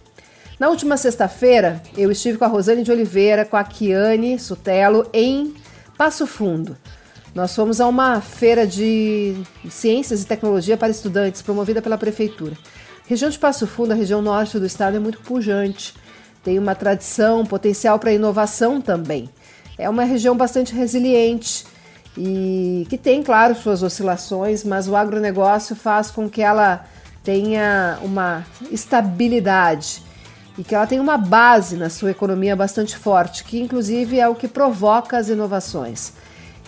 [0.57, 5.53] Na última sexta-feira, eu estive com a Rosane de Oliveira, com a Kiane Sutelo em
[5.97, 6.77] Passo Fundo.
[7.35, 9.35] Nós fomos a uma feira de
[9.69, 12.57] ciências e tecnologia para estudantes promovida pela prefeitura.
[13.05, 15.99] Região de Passo Fundo, a região norte do estado, é muito pujante
[16.43, 19.29] tem uma tradição, potencial para inovação também.
[19.77, 21.65] É uma região bastante resiliente
[22.17, 26.85] e que tem, claro, suas oscilações, mas o agronegócio faz com que ela
[27.23, 30.03] tenha uma estabilidade
[30.57, 34.35] e que ela tenha uma base na sua economia bastante forte, que inclusive é o
[34.35, 36.13] que provoca as inovações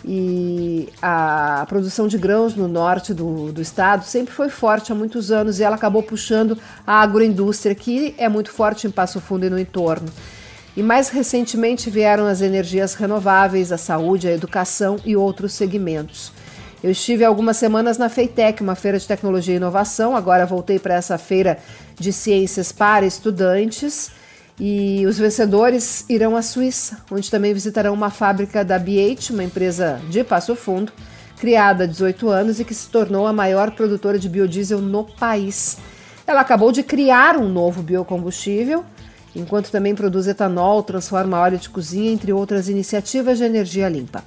[0.05, 5.31] e a produção de grãos no norte do, do estado sempre foi forte há muitos
[5.31, 9.49] anos e ela acabou puxando a agroindústria, que é muito forte em Passo Fundo e
[9.49, 10.07] no entorno.
[10.75, 16.31] E mais recentemente vieram as energias renováveis, a saúde, a educação e outros segmentos.
[16.83, 20.95] Eu estive algumas semanas na Feitec, uma feira de tecnologia e inovação, agora voltei para
[20.95, 21.57] essa feira
[21.97, 24.11] de ciências para estudantes
[24.59, 29.99] e os vencedores irão à Suíça, onde também visitarão uma fábrica da BH, uma empresa
[30.09, 30.91] de Passo Fundo,
[31.37, 35.77] criada há 18 anos e que se tornou a maior produtora de biodiesel no país.
[36.25, 38.85] Ela acabou de criar um novo biocombustível
[39.35, 44.23] enquanto também produz etanol, transforma óleo de cozinha, entre outras iniciativas de energia limpa.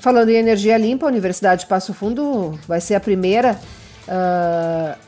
[0.00, 3.58] Falando em energia limpa, a Universidade de Passo Fundo vai ser a primeira
[4.06, 5.07] uh,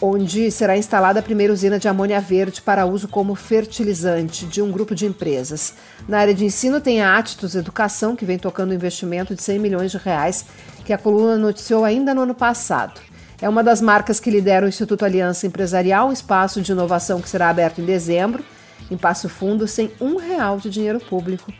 [0.00, 4.70] onde será instalada a primeira usina de amônia verde para uso como fertilizante de um
[4.70, 5.74] grupo de empresas.
[6.08, 9.58] Na área de ensino tem a Attos Educação, que vem tocando um investimento de 100
[9.58, 10.46] milhões de reais,
[10.84, 13.00] que a coluna noticiou ainda no ano passado.
[13.40, 17.48] É uma das marcas que lidera o Instituto Aliança Empresarial, espaço de inovação que será
[17.48, 18.44] aberto em dezembro,
[18.90, 21.52] em Passo Fundo, sem um real de dinheiro público.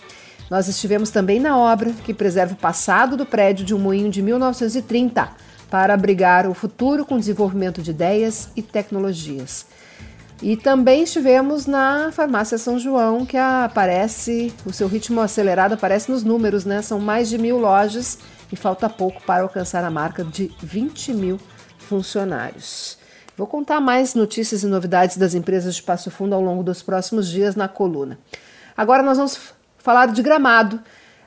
[0.51, 4.23] Nós estivemos também na obra que preserva o passado do prédio de um moinho de
[4.23, 9.67] 1930 para abrigar o futuro com desenvolvimento de ideias e tecnologias.
[10.43, 16.23] E também estivemos na farmácia São João, que aparece, o seu ritmo acelerado aparece nos
[16.23, 16.83] números, né?
[16.83, 18.19] São mais de mil lojas
[18.53, 21.41] e falta pouco para alcançar a marca de 20 mil
[21.79, 22.99] funcionários.
[23.37, 27.29] Vou contar mais notícias e novidades das empresas de Passo Fundo ao longo dos próximos
[27.29, 28.19] dias na coluna.
[28.77, 30.81] Agora nós vamos falar de gramado.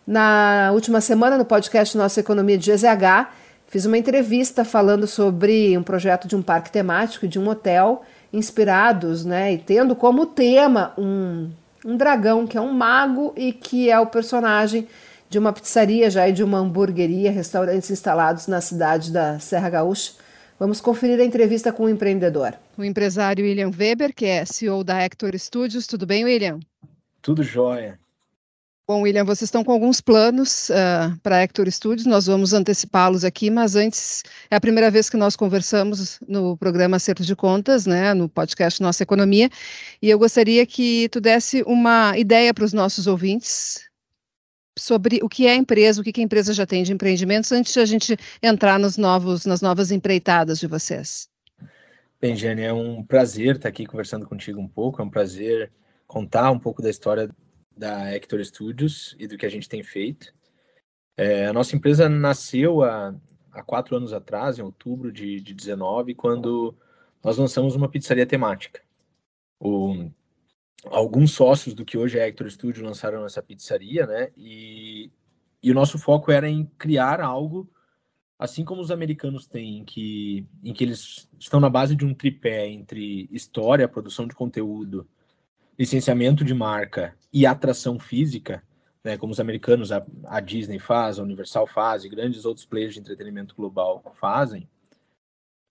[0.05, 3.27] Na última semana, no podcast Nossa Economia de GZH,
[3.67, 8.03] fiz uma entrevista falando sobre um projeto de um parque temático e de um hotel
[8.31, 11.49] inspirados, né, e tendo como tema um,
[11.85, 14.87] um dragão que é um mago e que é o personagem
[15.29, 20.13] de uma pizzaria já e de uma hamburgueria, restaurantes instalados na cidade da Serra Gaúcha.
[20.59, 22.53] Vamos conferir a entrevista com o empreendedor.
[22.77, 25.85] O empresário William Weber, que é CEO da Hector Studios.
[25.85, 26.59] Tudo bem, William?
[27.21, 27.99] Tudo jóia.
[28.89, 33.25] Bom, William, vocês estão com alguns planos uh, para a Hector Studios, nós vamos antecipá-los
[33.25, 37.85] aqui, mas antes, é a primeira vez que nós conversamos no programa Acerto de Contas,
[37.85, 39.49] né, no podcast Nossa Economia,
[40.01, 43.81] e eu gostaria que tu desse uma ideia para os nossos ouvintes
[44.79, 47.73] sobre o que é a empresa, o que a empresa já tem de empreendimentos, antes
[47.73, 51.27] de a gente entrar nos novos, nas novas empreitadas de vocês.
[52.21, 55.73] Bem, Jane, é um prazer estar aqui conversando contigo um pouco, é um prazer
[56.07, 57.29] contar um pouco da história
[57.77, 60.33] da Hector Studios e do que a gente tem feito.
[61.15, 63.15] É, a nossa empresa nasceu há,
[63.51, 66.75] há quatro anos atrás, em outubro de, de 19, quando
[67.23, 68.81] nós lançamos uma pizzaria temática.
[69.59, 70.09] O,
[70.85, 74.31] alguns sócios do que hoje é Hector Studio lançaram essa pizzaria, né?
[74.37, 75.11] E,
[75.61, 77.69] e o nosso foco era em criar algo
[78.39, 82.13] assim como os americanos têm, em que, em que eles estão na base de um
[82.13, 85.07] tripé entre história, produção de conteúdo
[85.77, 88.63] licenciamento de marca e atração física,
[89.03, 92.93] né, como os americanos, a, a, Disney faz, a Universal faz, e grandes outros players
[92.93, 94.67] de entretenimento global fazem,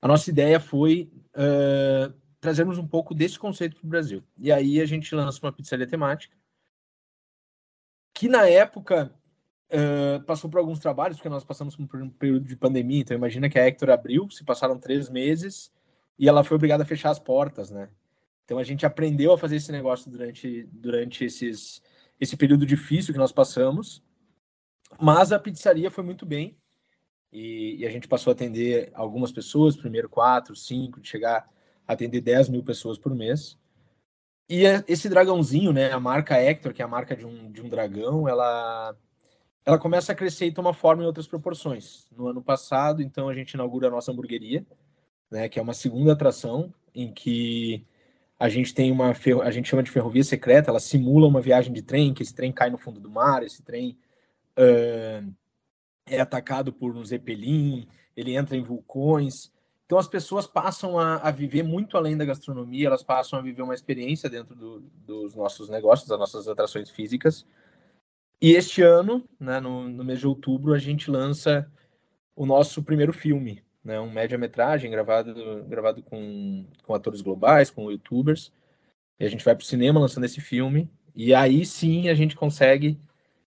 [0.01, 4.23] a nossa ideia foi uh, trazermos um pouco desse conceito para o Brasil.
[4.39, 6.37] E aí a gente lança uma pizzaria temática,
[8.15, 9.13] que na época
[9.71, 13.49] uh, passou por alguns trabalhos, porque nós passamos por um período de pandemia, então imagina
[13.51, 15.73] que a Hector abriu, se passaram três meses,
[16.19, 17.89] e ela foi obrigada a fechar as portas, né?
[18.47, 21.83] Então a gente aprendeu a fazer esse negócio durante, durante esses,
[22.19, 24.03] esse período difícil que nós passamos.
[25.01, 26.57] Mas a pizzaria foi muito bem.
[27.33, 31.51] E, e, a gente passou a atender algumas pessoas, primeiro quatro, cinco, de chegar
[31.87, 33.59] a atender 10 mil pessoas por mês.
[34.49, 37.69] E esse dragãozinho, né, a marca Hector, que é a marca de um, de um
[37.69, 38.97] dragão, ela,
[39.65, 42.09] ela começa a crescer e toma forma em outras proporções.
[42.13, 44.65] No ano passado, então, a gente inaugura a nossa hamburgueria,
[45.29, 47.85] né, que é uma segunda atração, em que
[48.39, 51.83] a gente tem uma a gente chama de ferrovia secreta, ela simula uma viagem de
[51.83, 53.99] trem, que esse trem cai no fundo do mar, esse trem
[54.59, 55.33] uh,
[56.07, 59.53] é atacado por um zeppelin, ele entra em vulcões.
[59.87, 63.63] Então as pessoas passam a, a, viver muito além da gastronomia, elas passam a viver
[63.63, 67.47] uma experiência dentro do, dos nossos negócios, das nossas atrações físicas.
[68.41, 71.71] E este ano, né, no, no mês de outubro, a gente lança
[72.35, 78.53] o nosso primeiro filme, né, um média-metragem gravado, gravado com, com atores globais, com youtubers.
[79.19, 80.91] E a gente vai para o cinema lançando esse filme.
[81.15, 82.99] E aí sim a gente consegue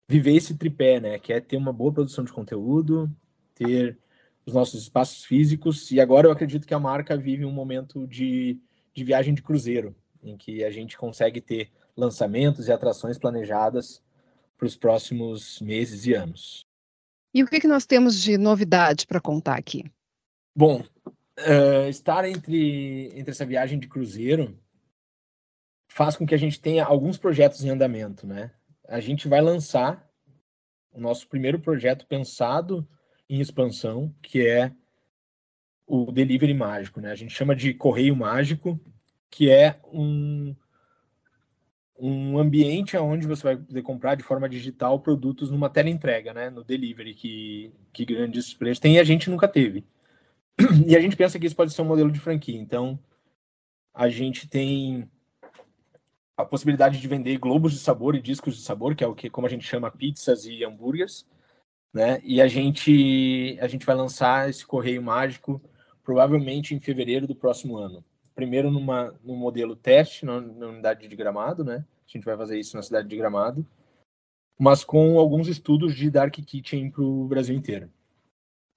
[0.08, 1.18] viver esse tripé, né?
[1.18, 3.12] Que é ter uma boa produção de conteúdo,
[3.56, 3.98] ter
[4.46, 5.90] os nossos espaços físicos.
[5.92, 8.60] E agora eu acredito que a marca vive um momento de,
[8.94, 14.02] de viagem de cruzeiro, em que a gente consegue ter lançamentos e atrações planejadas
[14.56, 16.62] para os próximos meses e anos.
[17.34, 19.84] E o que, que nós temos de novidade para contar aqui?
[20.60, 24.60] Bom, uh, estar entre, entre essa viagem de cruzeiro
[25.88, 28.52] faz com que a gente tenha alguns projetos em andamento, né?
[28.86, 30.06] A gente vai lançar
[30.92, 32.86] o nosso primeiro projeto pensado
[33.30, 34.74] em expansão, que é
[35.88, 37.10] o delivery mágico, né?
[37.10, 38.78] A gente chama de correio mágico,
[39.30, 40.54] que é um,
[41.98, 46.50] um ambiente onde você vai poder comprar de forma digital produtos numa tela entrega, né?
[46.50, 49.86] No delivery que, que grandes players têm e a gente nunca teve.
[50.88, 52.60] E a gente pensa que isso pode ser um modelo de franquia.
[52.60, 53.00] Então,
[53.94, 55.10] a gente tem
[56.38, 59.30] a possibilidade de vender globos de sabor e discos de sabor, que é o que
[59.30, 61.26] como a gente chama pizzas e hambúrgueres,
[61.94, 62.22] né?
[62.24, 65.62] E a gente a gente vai lançar esse correio mágico
[66.04, 68.04] provavelmente em fevereiro do próximo ano.
[68.34, 71.86] Primeiro numa num modelo teste na, na unidade de Gramado, né?
[72.08, 73.66] A gente vai fazer isso na cidade de Gramado,
[74.58, 77.92] mas com alguns estudos de dark kitchen para o Brasil inteiro.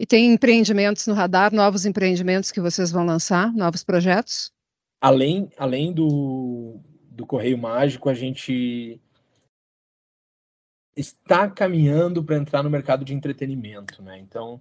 [0.02, 4.52] E tem empreendimentos no radar, novos empreendimentos que vocês vão lançar, novos projetos?
[5.00, 9.00] Além, além do, do Correio Mágico, a gente
[10.96, 14.18] está caminhando para entrar no mercado de entretenimento, né?
[14.18, 14.60] Então,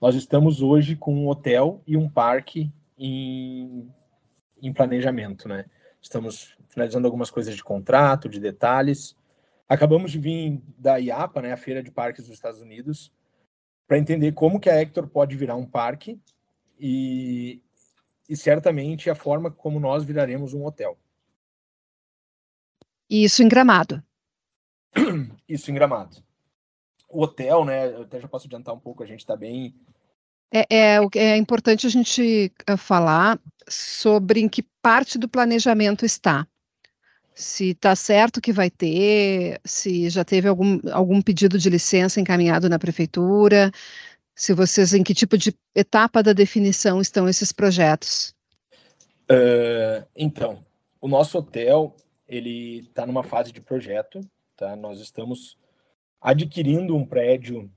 [0.00, 2.68] nós estamos hoje com um hotel e um parque
[2.98, 3.88] em,
[4.60, 5.66] em planejamento, né?
[6.02, 9.14] Estamos finalizando algumas coisas de contrato, de detalhes.
[9.68, 13.12] Acabamos de vir da IAPA, né, a Feira de Parques dos Estados Unidos,
[13.90, 16.16] para entender como que a Hector pode virar um parque
[16.78, 17.60] e,
[18.28, 20.96] e certamente a forma como nós viraremos um hotel.
[23.10, 24.00] Isso em Gramado.
[25.48, 26.22] Isso em Gramado.
[27.08, 27.88] O hotel, né?
[27.88, 29.74] Eu até já posso adiantar um pouco, a gente está bem.
[30.54, 36.46] É, é, é importante a gente eh, falar sobre em que parte do planejamento está
[37.34, 42.68] se está certo que vai ter, se já teve algum, algum pedido de licença encaminhado
[42.68, 43.70] na prefeitura,
[44.34, 48.34] se vocês, em que tipo de etapa da definição estão esses projetos?
[49.30, 50.64] Uh, então,
[51.00, 51.94] o nosso hotel,
[52.26, 54.20] ele está numa fase de projeto,
[54.56, 54.74] tá?
[54.76, 55.56] Nós estamos
[56.20, 57.70] adquirindo um prédio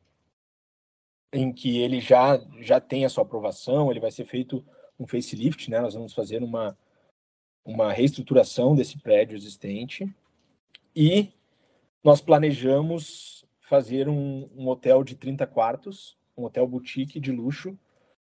[1.32, 4.64] em que ele já, já tem a sua aprovação, ele vai ser feito
[4.99, 5.80] um facelift, né?
[5.82, 6.78] Nós vamos fazer uma,
[7.66, 10.07] uma reestruturação desse prédio existente
[10.95, 11.30] e
[12.03, 17.78] nós planejamos fazer um, um, hotel de 30 quartos, um hotel boutique de luxo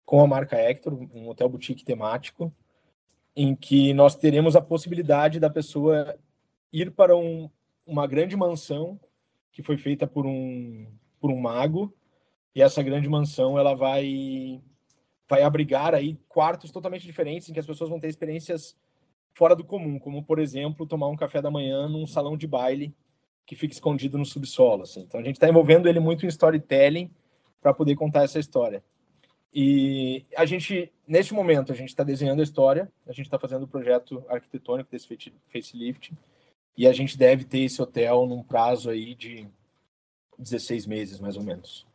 [0.06, 2.52] com a marca Hector, um hotel boutique temático,
[3.36, 6.18] em que nós teremos a possibilidade da pessoa
[6.74, 7.50] ir para um,
[7.86, 9.00] uma grande mansão
[9.52, 10.88] que foi feita por um,
[11.20, 11.94] por um mago,
[12.56, 14.62] e essa grande mansão ela vai
[15.30, 18.76] vai abrigar aí quartos totalmente diferentes em que as pessoas vão ter experiências
[19.40, 22.94] fora do comum, como por exemplo tomar um café da manhã num salão de baile
[23.46, 24.84] que fica escondido no subsolo.
[24.84, 25.00] Assim.
[25.00, 27.10] Então a gente está envolvendo ele muito em storytelling
[27.62, 28.84] para poder contar essa história.
[29.54, 33.64] E a gente, neste momento, a gente está desenhando a história, a gente está fazendo
[33.64, 35.08] o projeto arquitetônico desse
[35.48, 36.14] facelift
[36.78, 39.48] e a gente deve ter esse hotel num prazo aí de
[40.38, 41.88] 16 meses, mais ou menos.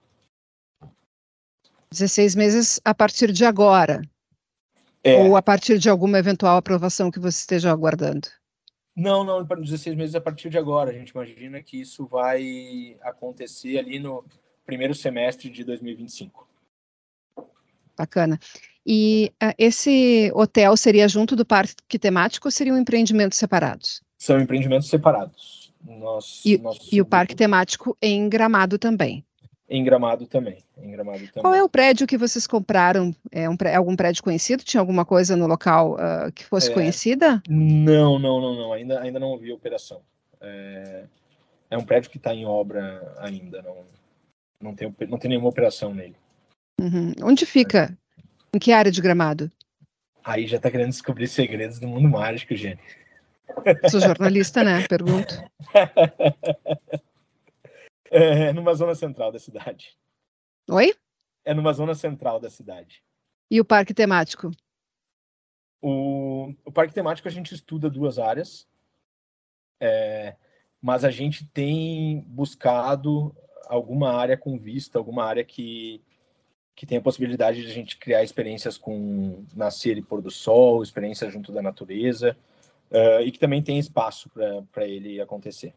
[1.91, 4.01] 16 meses a partir de agora.
[5.05, 5.23] É.
[5.23, 8.27] Ou a partir de alguma eventual aprovação que você esteja aguardando?
[8.97, 10.91] Não, não, para 16 meses a partir de agora.
[10.91, 14.25] A gente imagina que isso vai acontecer ali no
[14.65, 16.49] primeiro semestre de 2025.
[17.97, 18.39] Bacana.
[18.87, 24.03] E uh, esse hotel seria junto do parque temático ou seriam empreendimentos separados?
[24.19, 25.73] São empreendimentos separados.
[25.83, 26.61] Nós, e,
[26.93, 29.25] e o parque temático em Gramado também?
[29.69, 30.59] Em Gramado também.
[30.77, 31.43] Em Gramado também.
[31.43, 33.15] Qual é o prédio que vocês compraram?
[33.33, 34.63] É um, algum prédio conhecido?
[34.63, 37.43] Tinha alguma coisa no local uh, que fosse é, conhecida?
[37.49, 38.73] Não, não, não, não.
[38.73, 40.03] Ainda, ainda não ouvi operação.
[40.41, 41.05] É,
[41.71, 43.63] é um prédio que está em obra ainda.
[43.63, 43.77] Não,
[44.61, 46.17] não, tem, não tem nenhuma operação nele.
[46.79, 47.13] Uhum.
[47.23, 47.97] Onde fica?
[48.53, 49.51] Em que área de Gramado?
[50.23, 52.83] Aí já está querendo descobrir segredos do mundo mágico, gente.
[53.91, 54.87] Sou jornalista, né?
[54.87, 55.43] Pergunto.
[58.49, 59.99] É numa zona central da cidade.
[60.71, 60.95] Oi?
[61.45, 63.03] É numa zona central da cidade.
[63.51, 64.53] E o parque temático?
[65.83, 68.67] O, o parque temático a gente estuda duas áreas,
[69.81, 70.37] é,
[70.81, 73.35] mas a gente tem buscado
[73.67, 76.01] alguma área com vista, alguma área que,
[76.75, 80.83] que tem a possibilidade de a gente criar experiências com nascer e pôr do sol,
[80.83, 82.37] experiências junto da natureza,
[82.91, 84.31] uh, e que também tem espaço
[84.73, 85.75] para ele acontecer.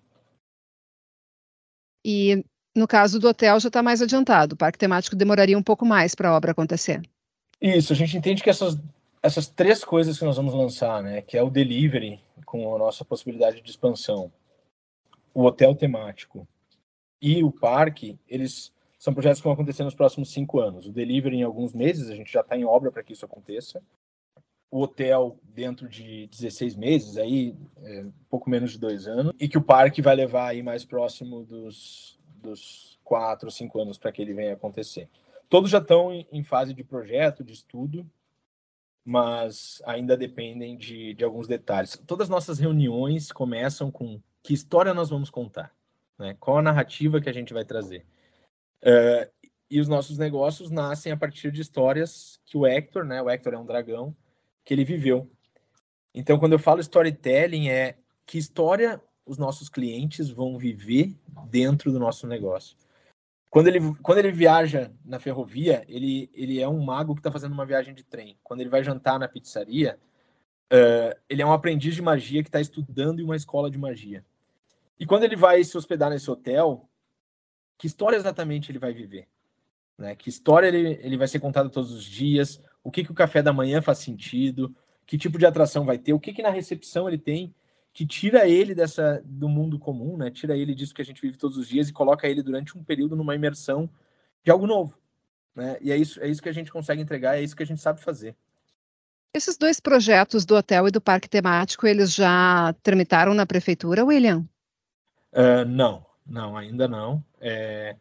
[2.09, 2.41] E
[2.73, 4.53] no caso do hotel já está mais adiantado.
[4.53, 7.01] O parque temático demoraria um pouco mais para a obra acontecer.
[7.59, 8.77] Isso, a gente entende que essas,
[9.21, 13.03] essas três coisas que nós vamos lançar, né, que é o delivery com a nossa
[13.03, 14.31] possibilidade de expansão,
[15.33, 16.47] o hotel temático
[17.21, 20.87] e o parque, eles são projetos que vão acontecer nos próximos cinco anos.
[20.87, 23.83] O delivery em alguns meses, a gente já está em obra para que isso aconteça.
[24.70, 29.57] O hotel dentro de 16 meses, aí é, pouco menos de dois anos, e que
[29.57, 34.34] o parque vai levar aí mais próximo dos, dos quatro, cinco anos para que ele
[34.34, 35.09] venha acontecer.
[35.49, 38.05] Todos já estão em, fase de projeto, de estudo,
[39.03, 41.97] mas ainda dependem de, de alguns detalhes.
[42.05, 45.74] Todas as nossas reuniões começam com que história nós vamos contar,
[46.20, 46.36] né?
[46.39, 48.05] qual a narrativa que a gente vai trazer.
[48.84, 49.32] Uh,
[49.70, 53.22] e os nossos negócios nascem a partir de histórias que o Hector, né?
[53.22, 54.13] o Hector é um dragão,
[54.68, 55.32] que ele viveu.
[56.13, 57.95] Então, quando eu falo storytelling, é
[58.26, 61.15] que história os nossos clientes vão viver
[61.49, 62.76] dentro do nosso negócio.
[63.49, 67.53] Quando ele, quando ele viaja na ferrovia, ele, ele é um mago que está fazendo
[67.53, 68.38] uma viagem de trem.
[68.43, 69.97] Quando ele vai jantar na pizzaria,
[70.65, 74.26] uh, ele é um aprendiz de magia que está estudando em uma escola de magia.
[74.99, 76.89] E quando ele vai se hospedar nesse hotel,
[77.78, 79.30] que história exatamente ele vai viver?
[79.97, 80.13] Né?
[80.13, 82.61] Que história ele, ele vai ser contada todos os dias?
[82.88, 84.73] O que, que o café da manhã faz sentido?
[85.05, 86.13] Que tipo de atração vai ter?
[86.13, 87.53] O que, que na recepção ele tem
[87.91, 90.31] que tira ele dessa do mundo comum, né?
[90.31, 92.83] Tira ele disso que a gente vive todos os dias e coloca ele durante um
[92.85, 93.89] período numa imersão
[94.41, 94.97] de algo novo,
[95.53, 95.75] né?
[95.81, 97.81] E é isso, é isso que a gente consegue entregar, é isso que a gente
[97.81, 98.33] sabe fazer.
[99.33, 104.47] Esses dois projetos do hotel e do parque temático, eles já tramitaram na prefeitura, William?
[105.33, 107.21] Uh, não, não, ainda não.
[107.41, 107.97] É...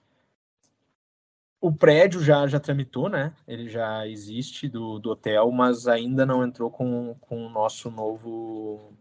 [1.60, 3.32] O prédio já, já tramitou, né?
[3.46, 8.92] Ele já existe do, do hotel, mas ainda não entrou com, com o nosso novo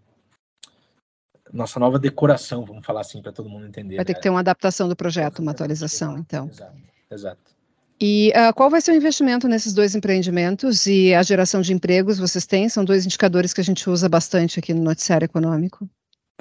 [1.53, 3.95] nossa nova decoração, vamos falar assim, para todo mundo entender.
[3.97, 4.17] Vai ter né?
[4.17, 6.47] que ter uma adaptação do projeto, uma atualização, então.
[6.47, 6.77] Exato,
[7.11, 7.55] exato.
[7.99, 12.19] E uh, qual vai ser o investimento nesses dois empreendimentos e a geração de empregos
[12.19, 12.67] vocês têm?
[12.67, 15.89] São dois indicadores que a gente usa bastante aqui no noticiário econômico.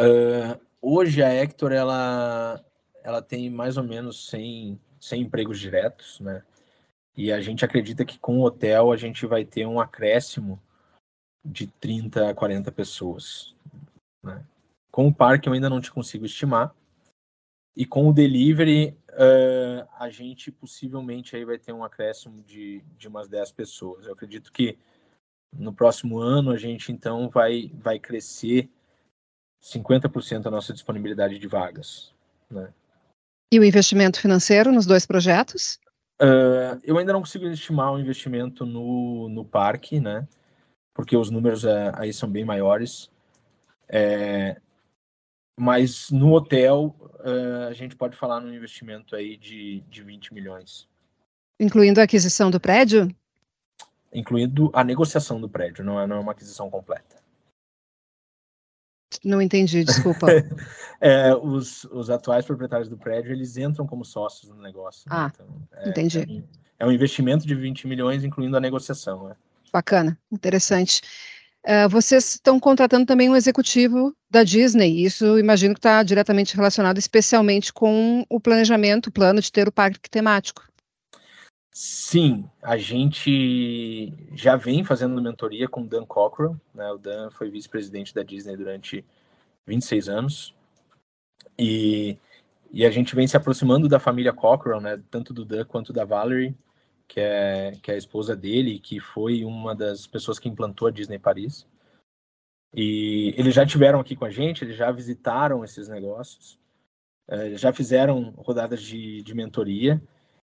[0.01, 2.61] Uh, hoje a Hector, ela,
[3.05, 6.43] ela tem mais ou menos 100, 100 empregos diretos, né?
[7.17, 10.61] E a gente acredita que com o hotel a gente vai ter um acréscimo
[11.45, 13.55] de 30 a 40 pessoas,
[14.23, 14.45] né?
[14.91, 16.75] Com o parque eu ainda não te consigo estimar.
[17.77, 23.09] E com o delivery, uh, a gente possivelmente aí vai ter um acréscimo de, de
[23.09, 24.07] umas 10 pessoas.
[24.07, 24.79] Eu acredito que
[25.53, 28.71] no próximo ano a gente então vai, vai crescer
[29.61, 32.15] 50% a nossa disponibilidade de vagas.
[32.49, 32.73] Né?
[33.55, 35.79] E o investimento financeiro nos dois projetos?
[36.21, 40.27] Uh, eu ainda não consigo estimar o investimento no, no parque, né?
[40.93, 43.09] Porque os números uh, aí são bem maiores.
[43.89, 44.61] É,
[45.57, 50.89] mas no hotel, uh, a gente pode falar num investimento aí de, de 20 milhões.
[51.61, 53.09] Incluindo a aquisição do prédio?
[54.13, 57.23] Incluindo a negociação do prédio, não é, não é uma aquisição completa.
[59.25, 60.27] Não entendi, desculpa.
[61.01, 65.09] é, os, os atuais proprietários do prédio, eles entram como sócios no negócio.
[65.09, 65.17] Né?
[65.17, 65.33] Ah, né?
[65.35, 66.45] então, é, entendi.
[66.79, 69.29] É, é, um investimento de 20 milhões, incluindo a negociação.
[69.29, 69.37] Né?
[69.73, 71.03] Bacana, interessante.
[71.67, 75.03] Uh, vocês estão contratando também um executivo da Disney.
[75.03, 79.73] Isso imagino que está diretamente relacionado, especialmente com o planejamento, o plano de ter o
[79.73, 80.63] parque temático.
[81.77, 86.57] Sim, a gente já vem fazendo mentoria com o Dan Cockrell.
[86.73, 86.89] Né?
[86.93, 89.05] O Dan foi vice-presidente da Disney durante
[89.67, 90.55] 26 anos.
[91.59, 92.17] E,
[92.73, 95.03] e a gente vem se aproximando da família Cockrell, né?
[95.11, 96.55] tanto do Dan quanto da Valerie
[97.09, 100.91] que é, que é a esposa dele, que foi uma das pessoas que implantou a
[100.91, 101.67] Disney Paris.
[102.73, 106.59] E eles já tiveram aqui com a gente, eles já visitaram esses negócios,
[107.29, 110.03] é, já fizeram rodadas de, de mentoria,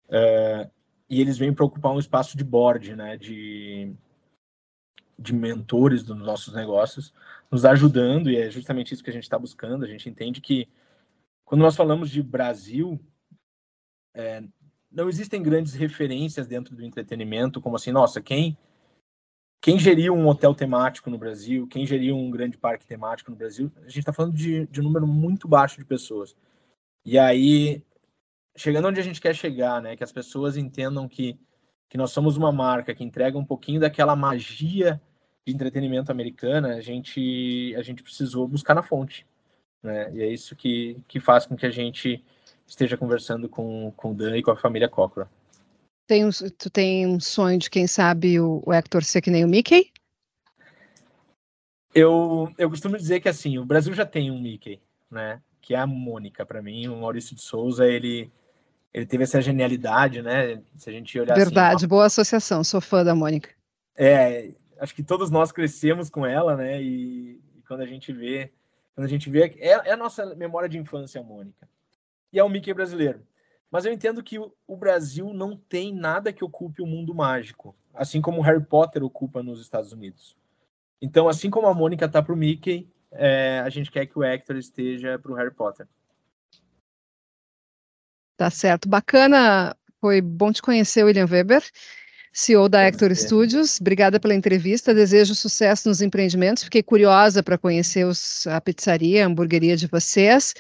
[0.09, 0.69] é,
[1.09, 3.93] e eles vêm para ocupar um espaço de board, né, de,
[5.19, 7.13] de mentores dos nossos negócios,
[7.51, 9.85] nos ajudando, e é justamente isso que a gente está buscando.
[9.85, 10.69] A gente entende que
[11.45, 13.01] quando nós falamos de Brasil,
[14.15, 14.43] é,
[14.91, 18.57] não existem grandes referências dentro do entretenimento, como assim, nossa, quem
[19.61, 23.73] quem geriu um hotel temático no Brasil, quem geriu um grande parque temático no Brasil,
[23.79, 26.37] a gente está falando de, de um número muito baixo de pessoas.
[27.05, 27.83] E aí,
[28.57, 31.39] chegando onde a gente quer chegar, né, que as pessoas entendam que,
[31.89, 35.01] que nós somos uma marca que entrega um pouquinho daquela magia
[35.47, 39.27] de entretenimento americana, a gente, a gente precisou buscar na fonte.
[39.83, 40.13] Né?
[40.15, 42.25] E é isso que, que faz com que a gente
[42.67, 45.31] esteja conversando com, com o Dan e com a família Cochrane.
[46.09, 49.45] Tem um, tu tem um sonho de, quem sabe, o, o Hector ser que nem
[49.45, 49.93] o Mickey?
[51.95, 54.81] Eu, eu costumo dizer que, assim, o Brasil já tem um Mickey,
[55.11, 55.41] né?
[55.61, 56.87] Que é a Mônica, para mim.
[56.89, 58.31] O Maurício de Souza, ele,
[58.97, 60.63] ele teve essa genialidade, né?
[60.77, 62.65] Se a gente olhar assim, Verdade, assim, boa associação.
[62.65, 63.51] Sou fã da Mônica.
[63.97, 66.83] É, acho que todos nós crescemos com ela, né?
[66.83, 68.53] E, e quando a gente vê...
[68.95, 69.55] Quando a gente vê...
[69.59, 71.69] É, é a nossa memória de infância, a Mônica
[72.33, 73.23] e é o Mickey brasileiro.
[73.71, 78.21] Mas eu entendo que o Brasil não tem nada que ocupe o mundo mágico, assim
[78.21, 80.37] como o Harry Potter ocupa nos Estados Unidos.
[81.01, 84.57] Então, assim como a Mônica tá pro Mickey, é, a gente quer que o Hector
[84.57, 85.87] esteja pro Harry Potter.
[88.37, 88.89] Tá certo.
[88.89, 89.75] Bacana.
[90.01, 91.63] Foi bom te conhecer, William Weber,
[92.33, 93.81] CEO da Hector Studios.
[93.81, 94.95] Obrigada pela entrevista.
[94.95, 96.65] Desejo sucesso nos empreendimentos.
[96.65, 100.55] Fiquei curiosa para conhecer os, a pizzaria, a hamburgueria de vocês.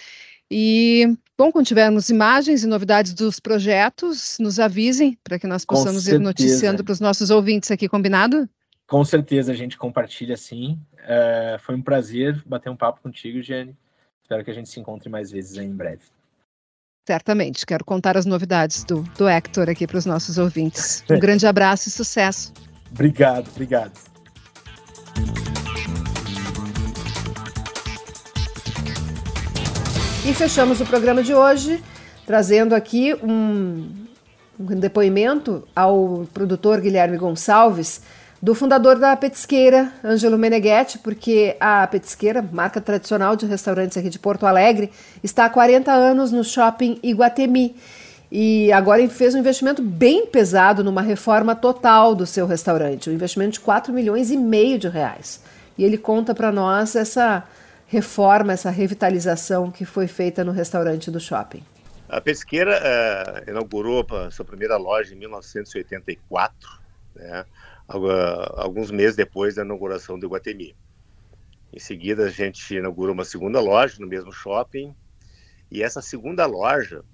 [0.50, 1.06] E,
[1.36, 6.18] bom, quando tivermos imagens e novidades dos projetos, nos avisem para que nós possamos ir
[6.18, 8.48] noticiando para os nossos ouvintes aqui, combinado?
[8.86, 10.78] Com certeza a gente compartilha sim.
[11.00, 13.76] Uh, foi um prazer bater um papo contigo, Jenny.
[14.22, 16.02] Espero que a gente se encontre mais vezes aí em breve.
[17.06, 17.64] Certamente.
[17.64, 21.04] Quero contar as novidades do, do Hector aqui para os nossos ouvintes.
[21.08, 22.52] Um grande abraço e sucesso.
[22.90, 23.92] Obrigado, obrigado.
[30.24, 31.82] E fechamos o programa de hoje
[32.24, 33.88] trazendo aqui um,
[34.58, 38.00] um depoimento ao produtor Guilherme Gonçalves
[38.46, 44.20] do fundador da Petisqueira, Ângelo Meneghetti, porque a Petisqueira, marca tradicional de restaurantes aqui de
[44.20, 47.74] Porto Alegre, está há 40 anos no shopping Iguatemi.
[48.30, 53.54] E agora fez um investimento bem pesado numa reforma total do seu restaurante, um investimento
[53.54, 55.42] de 4 milhões e meio de reais.
[55.76, 57.42] E ele conta para nós essa
[57.88, 61.64] reforma, essa revitalização que foi feita no restaurante do shopping.
[62.08, 66.56] A Pesqueira uh, inaugurou a sua primeira loja em 1984,
[67.16, 67.44] né?
[67.88, 70.76] Alguns meses depois da inauguração do Iguatemi.
[71.72, 74.94] Em seguida, a gente inaugurou uma segunda loja no mesmo shopping,
[75.70, 77.04] e essa segunda loja,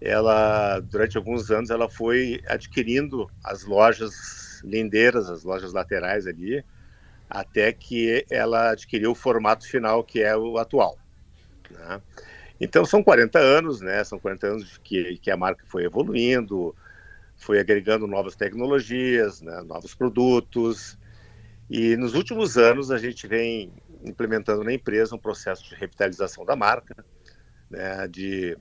[0.00, 6.64] ela durante alguns anos, ela foi adquirindo as lojas lindeiras, as lojas laterais ali,
[7.28, 10.96] até que ela adquiriu o formato final que é o atual.
[11.70, 12.00] Né?
[12.60, 14.02] Então são 40 anos, né?
[14.02, 16.74] São 40 anos que, que a marca foi evoluindo,
[17.38, 20.98] foi agregando novas tecnologias, né, novos produtos.
[21.70, 23.72] E nos últimos anos a gente vem
[24.04, 27.04] implementando na empresa um processo de revitalização da marca,
[27.70, 28.58] né, de,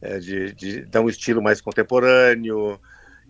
[0.00, 2.80] é, de, de dar um estilo mais contemporâneo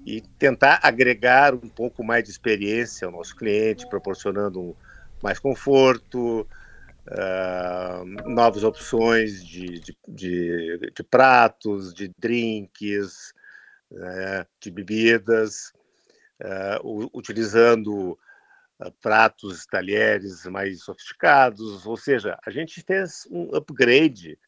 [0.05, 4.77] e tentar agregar um pouco mais de experiência ao nosso cliente, proporcionando
[5.23, 6.47] mais conforto,
[7.09, 13.33] uh, novas opções de, de, de, de pratos, de drinks,
[13.91, 15.73] né, de bebidas,
[16.43, 18.13] uh, utilizando
[18.81, 24.39] uh, pratos, talheres mais sofisticados, ou seja, a gente fez um upgrade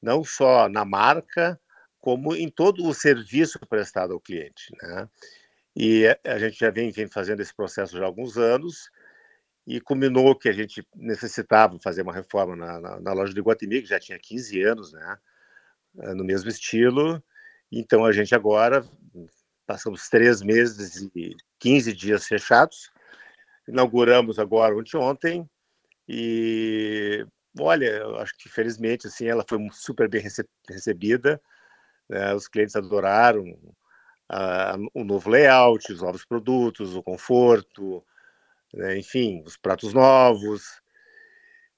[0.00, 1.60] não só na marca,
[2.00, 4.74] como em todo o serviço prestado ao cliente.
[4.82, 5.08] Né?
[5.76, 8.90] E a gente já vem, vem fazendo esse processo já há alguns anos,
[9.66, 13.82] e culminou que a gente necessitava fazer uma reforma na, na, na loja de Guatemi,
[13.82, 15.18] que já tinha 15 anos, né?
[15.94, 17.22] no mesmo estilo,
[17.72, 18.84] então a gente agora
[19.66, 22.90] passamos três meses e 15 dias fechados.
[23.66, 25.50] Inauguramos agora ontem ontem
[26.06, 27.24] e
[27.58, 30.22] olha, eu acho que felizmente assim ela foi super bem
[30.68, 31.40] recebida.
[32.08, 32.34] Né?
[32.34, 33.44] Os clientes adoraram
[34.94, 38.04] o novo layout, os novos produtos, o conforto,
[38.74, 38.98] né?
[38.98, 40.82] enfim, os pratos novos.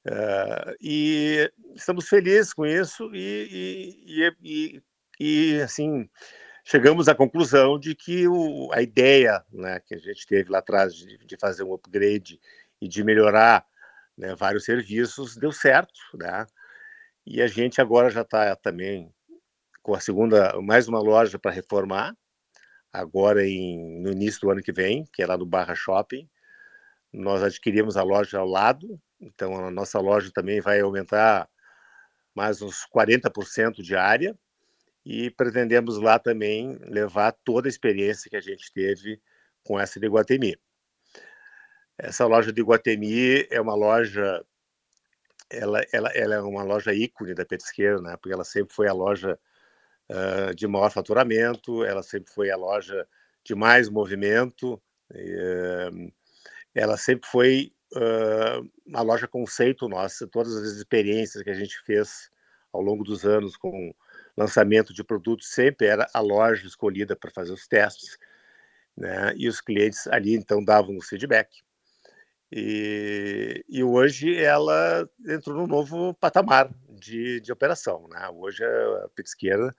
[0.06, 4.82] Uh, e estamos felizes com isso e, e, e, e
[5.62, 6.08] assim
[6.64, 10.94] chegamos à conclusão de que o, a ideia né, que a gente teve lá atrás
[10.94, 12.40] de, de fazer um upgrade
[12.80, 13.66] e de melhorar
[14.16, 16.46] né, vários serviços deu certo, né?
[17.26, 19.12] E a gente agora já está também
[19.82, 22.14] com a segunda, mais uma loja para reformar,
[22.92, 26.28] agora em, no início do ano que vem, que é lá no Barra Shopping.
[27.12, 31.48] Nós adquirimos a loja ao lado, então a nossa loja também vai aumentar
[32.34, 34.36] mais uns 40% de área,
[35.04, 39.20] e pretendemos lá também levar toda a experiência que a gente teve
[39.62, 40.56] com essa de Guatemi.
[41.98, 44.44] Essa loja de Guatemi é uma loja,
[45.50, 48.16] ela, ela, ela é uma loja ícone da petisqueira, né?
[48.16, 49.38] Porque ela sempre foi a loja
[50.10, 53.06] uh, de maior faturamento, ela sempre foi a loja
[53.44, 54.82] de mais movimento,
[55.14, 56.12] e, uh,
[56.74, 62.30] ela sempre foi uh, uma loja conceito nossa, todas as experiências que a gente fez
[62.72, 63.94] ao longo dos anos com
[64.36, 68.18] lançamento de produtos sempre era a loja escolhida para fazer os testes,
[68.96, 69.32] né?
[69.36, 71.62] E os clientes ali então davam o feedback.
[72.50, 78.28] E, e hoje ela entrou num novo patamar de, de operação, né?
[78.30, 79.74] Hoje a petisqueira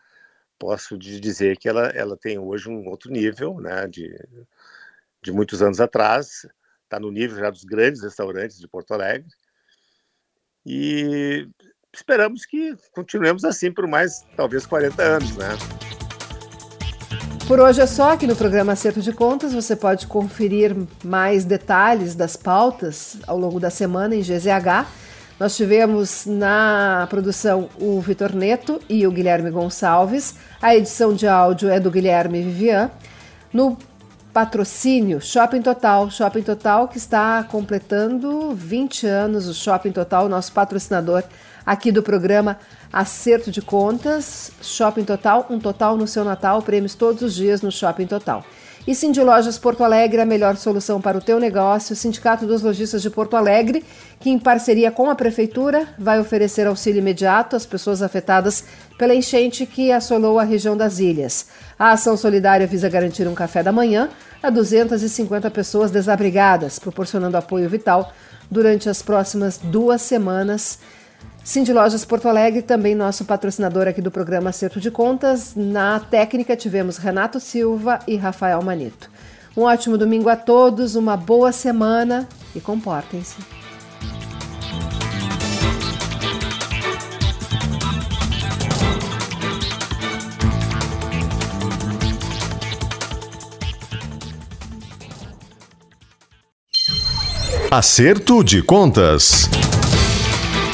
[0.60, 3.88] posso dizer que ela, ela tem hoje um outro nível, né?
[3.88, 4.14] De,
[5.22, 6.46] de muitos anos atrás,
[6.84, 9.30] está no nível já dos grandes restaurantes de Porto Alegre.
[10.66, 11.48] E
[11.96, 15.50] esperamos que continuemos assim por mais, talvez, 40 anos, né?
[17.48, 19.54] Por hoje é só aqui no programa Acerto de Contas.
[19.54, 24.88] Você pode conferir mais detalhes das pautas ao longo da semana em GZH.
[25.40, 30.36] Nós tivemos na produção o Vitor Neto e o Guilherme Gonçalves.
[30.60, 32.90] A edição de áudio é do Guilherme Vivian.
[33.54, 33.78] No
[34.34, 41.24] patrocínio Shopping Total, Shopping Total que está completando 20 anos, o Shopping Total, nosso patrocinador
[41.66, 42.58] aqui do programa
[42.94, 47.72] Acerto de Contas, Shopping Total, um total no seu Natal, prêmios todos os dias no
[47.72, 48.46] Shopping Total.
[48.88, 51.94] E Cindy Lojas Porto Alegre, a melhor solução para o teu negócio.
[51.94, 53.84] O Sindicato dos Lojistas de Porto Alegre,
[54.20, 58.64] que em parceria com a Prefeitura vai oferecer auxílio imediato às pessoas afetadas
[58.96, 61.48] pela enchente que assolou a região das ilhas.
[61.80, 64.08] A ação solidária visa garantir um café da manhã
[64.42, 68.14] a 250 pessoas desabrigadas, proporcionando apoio vital
[68.52, 70.78] durante as próximas duas semanas.
[71.46, 75.54] Cindy Lojas Porto Alegre, também nosso patrocinador aqui do programa Acerto de Contas.
[75.56, 79.12] Na técnica tivemos Renato Silva e Rafael Manito.
[79.56, 83.36] Um ótimo domingo a todos, uma boa semana e comportem-se.
[97.70, 99.48] Acerto de Contas.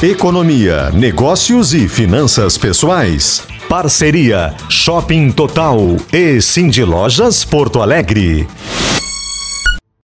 [0.03, 3.43] Economia, negócios e finanças pessoais.
[3.69, 5.77] Parceria Shopping Total
[6.11, 8.47] e Cindy Lojas Porto Alegre.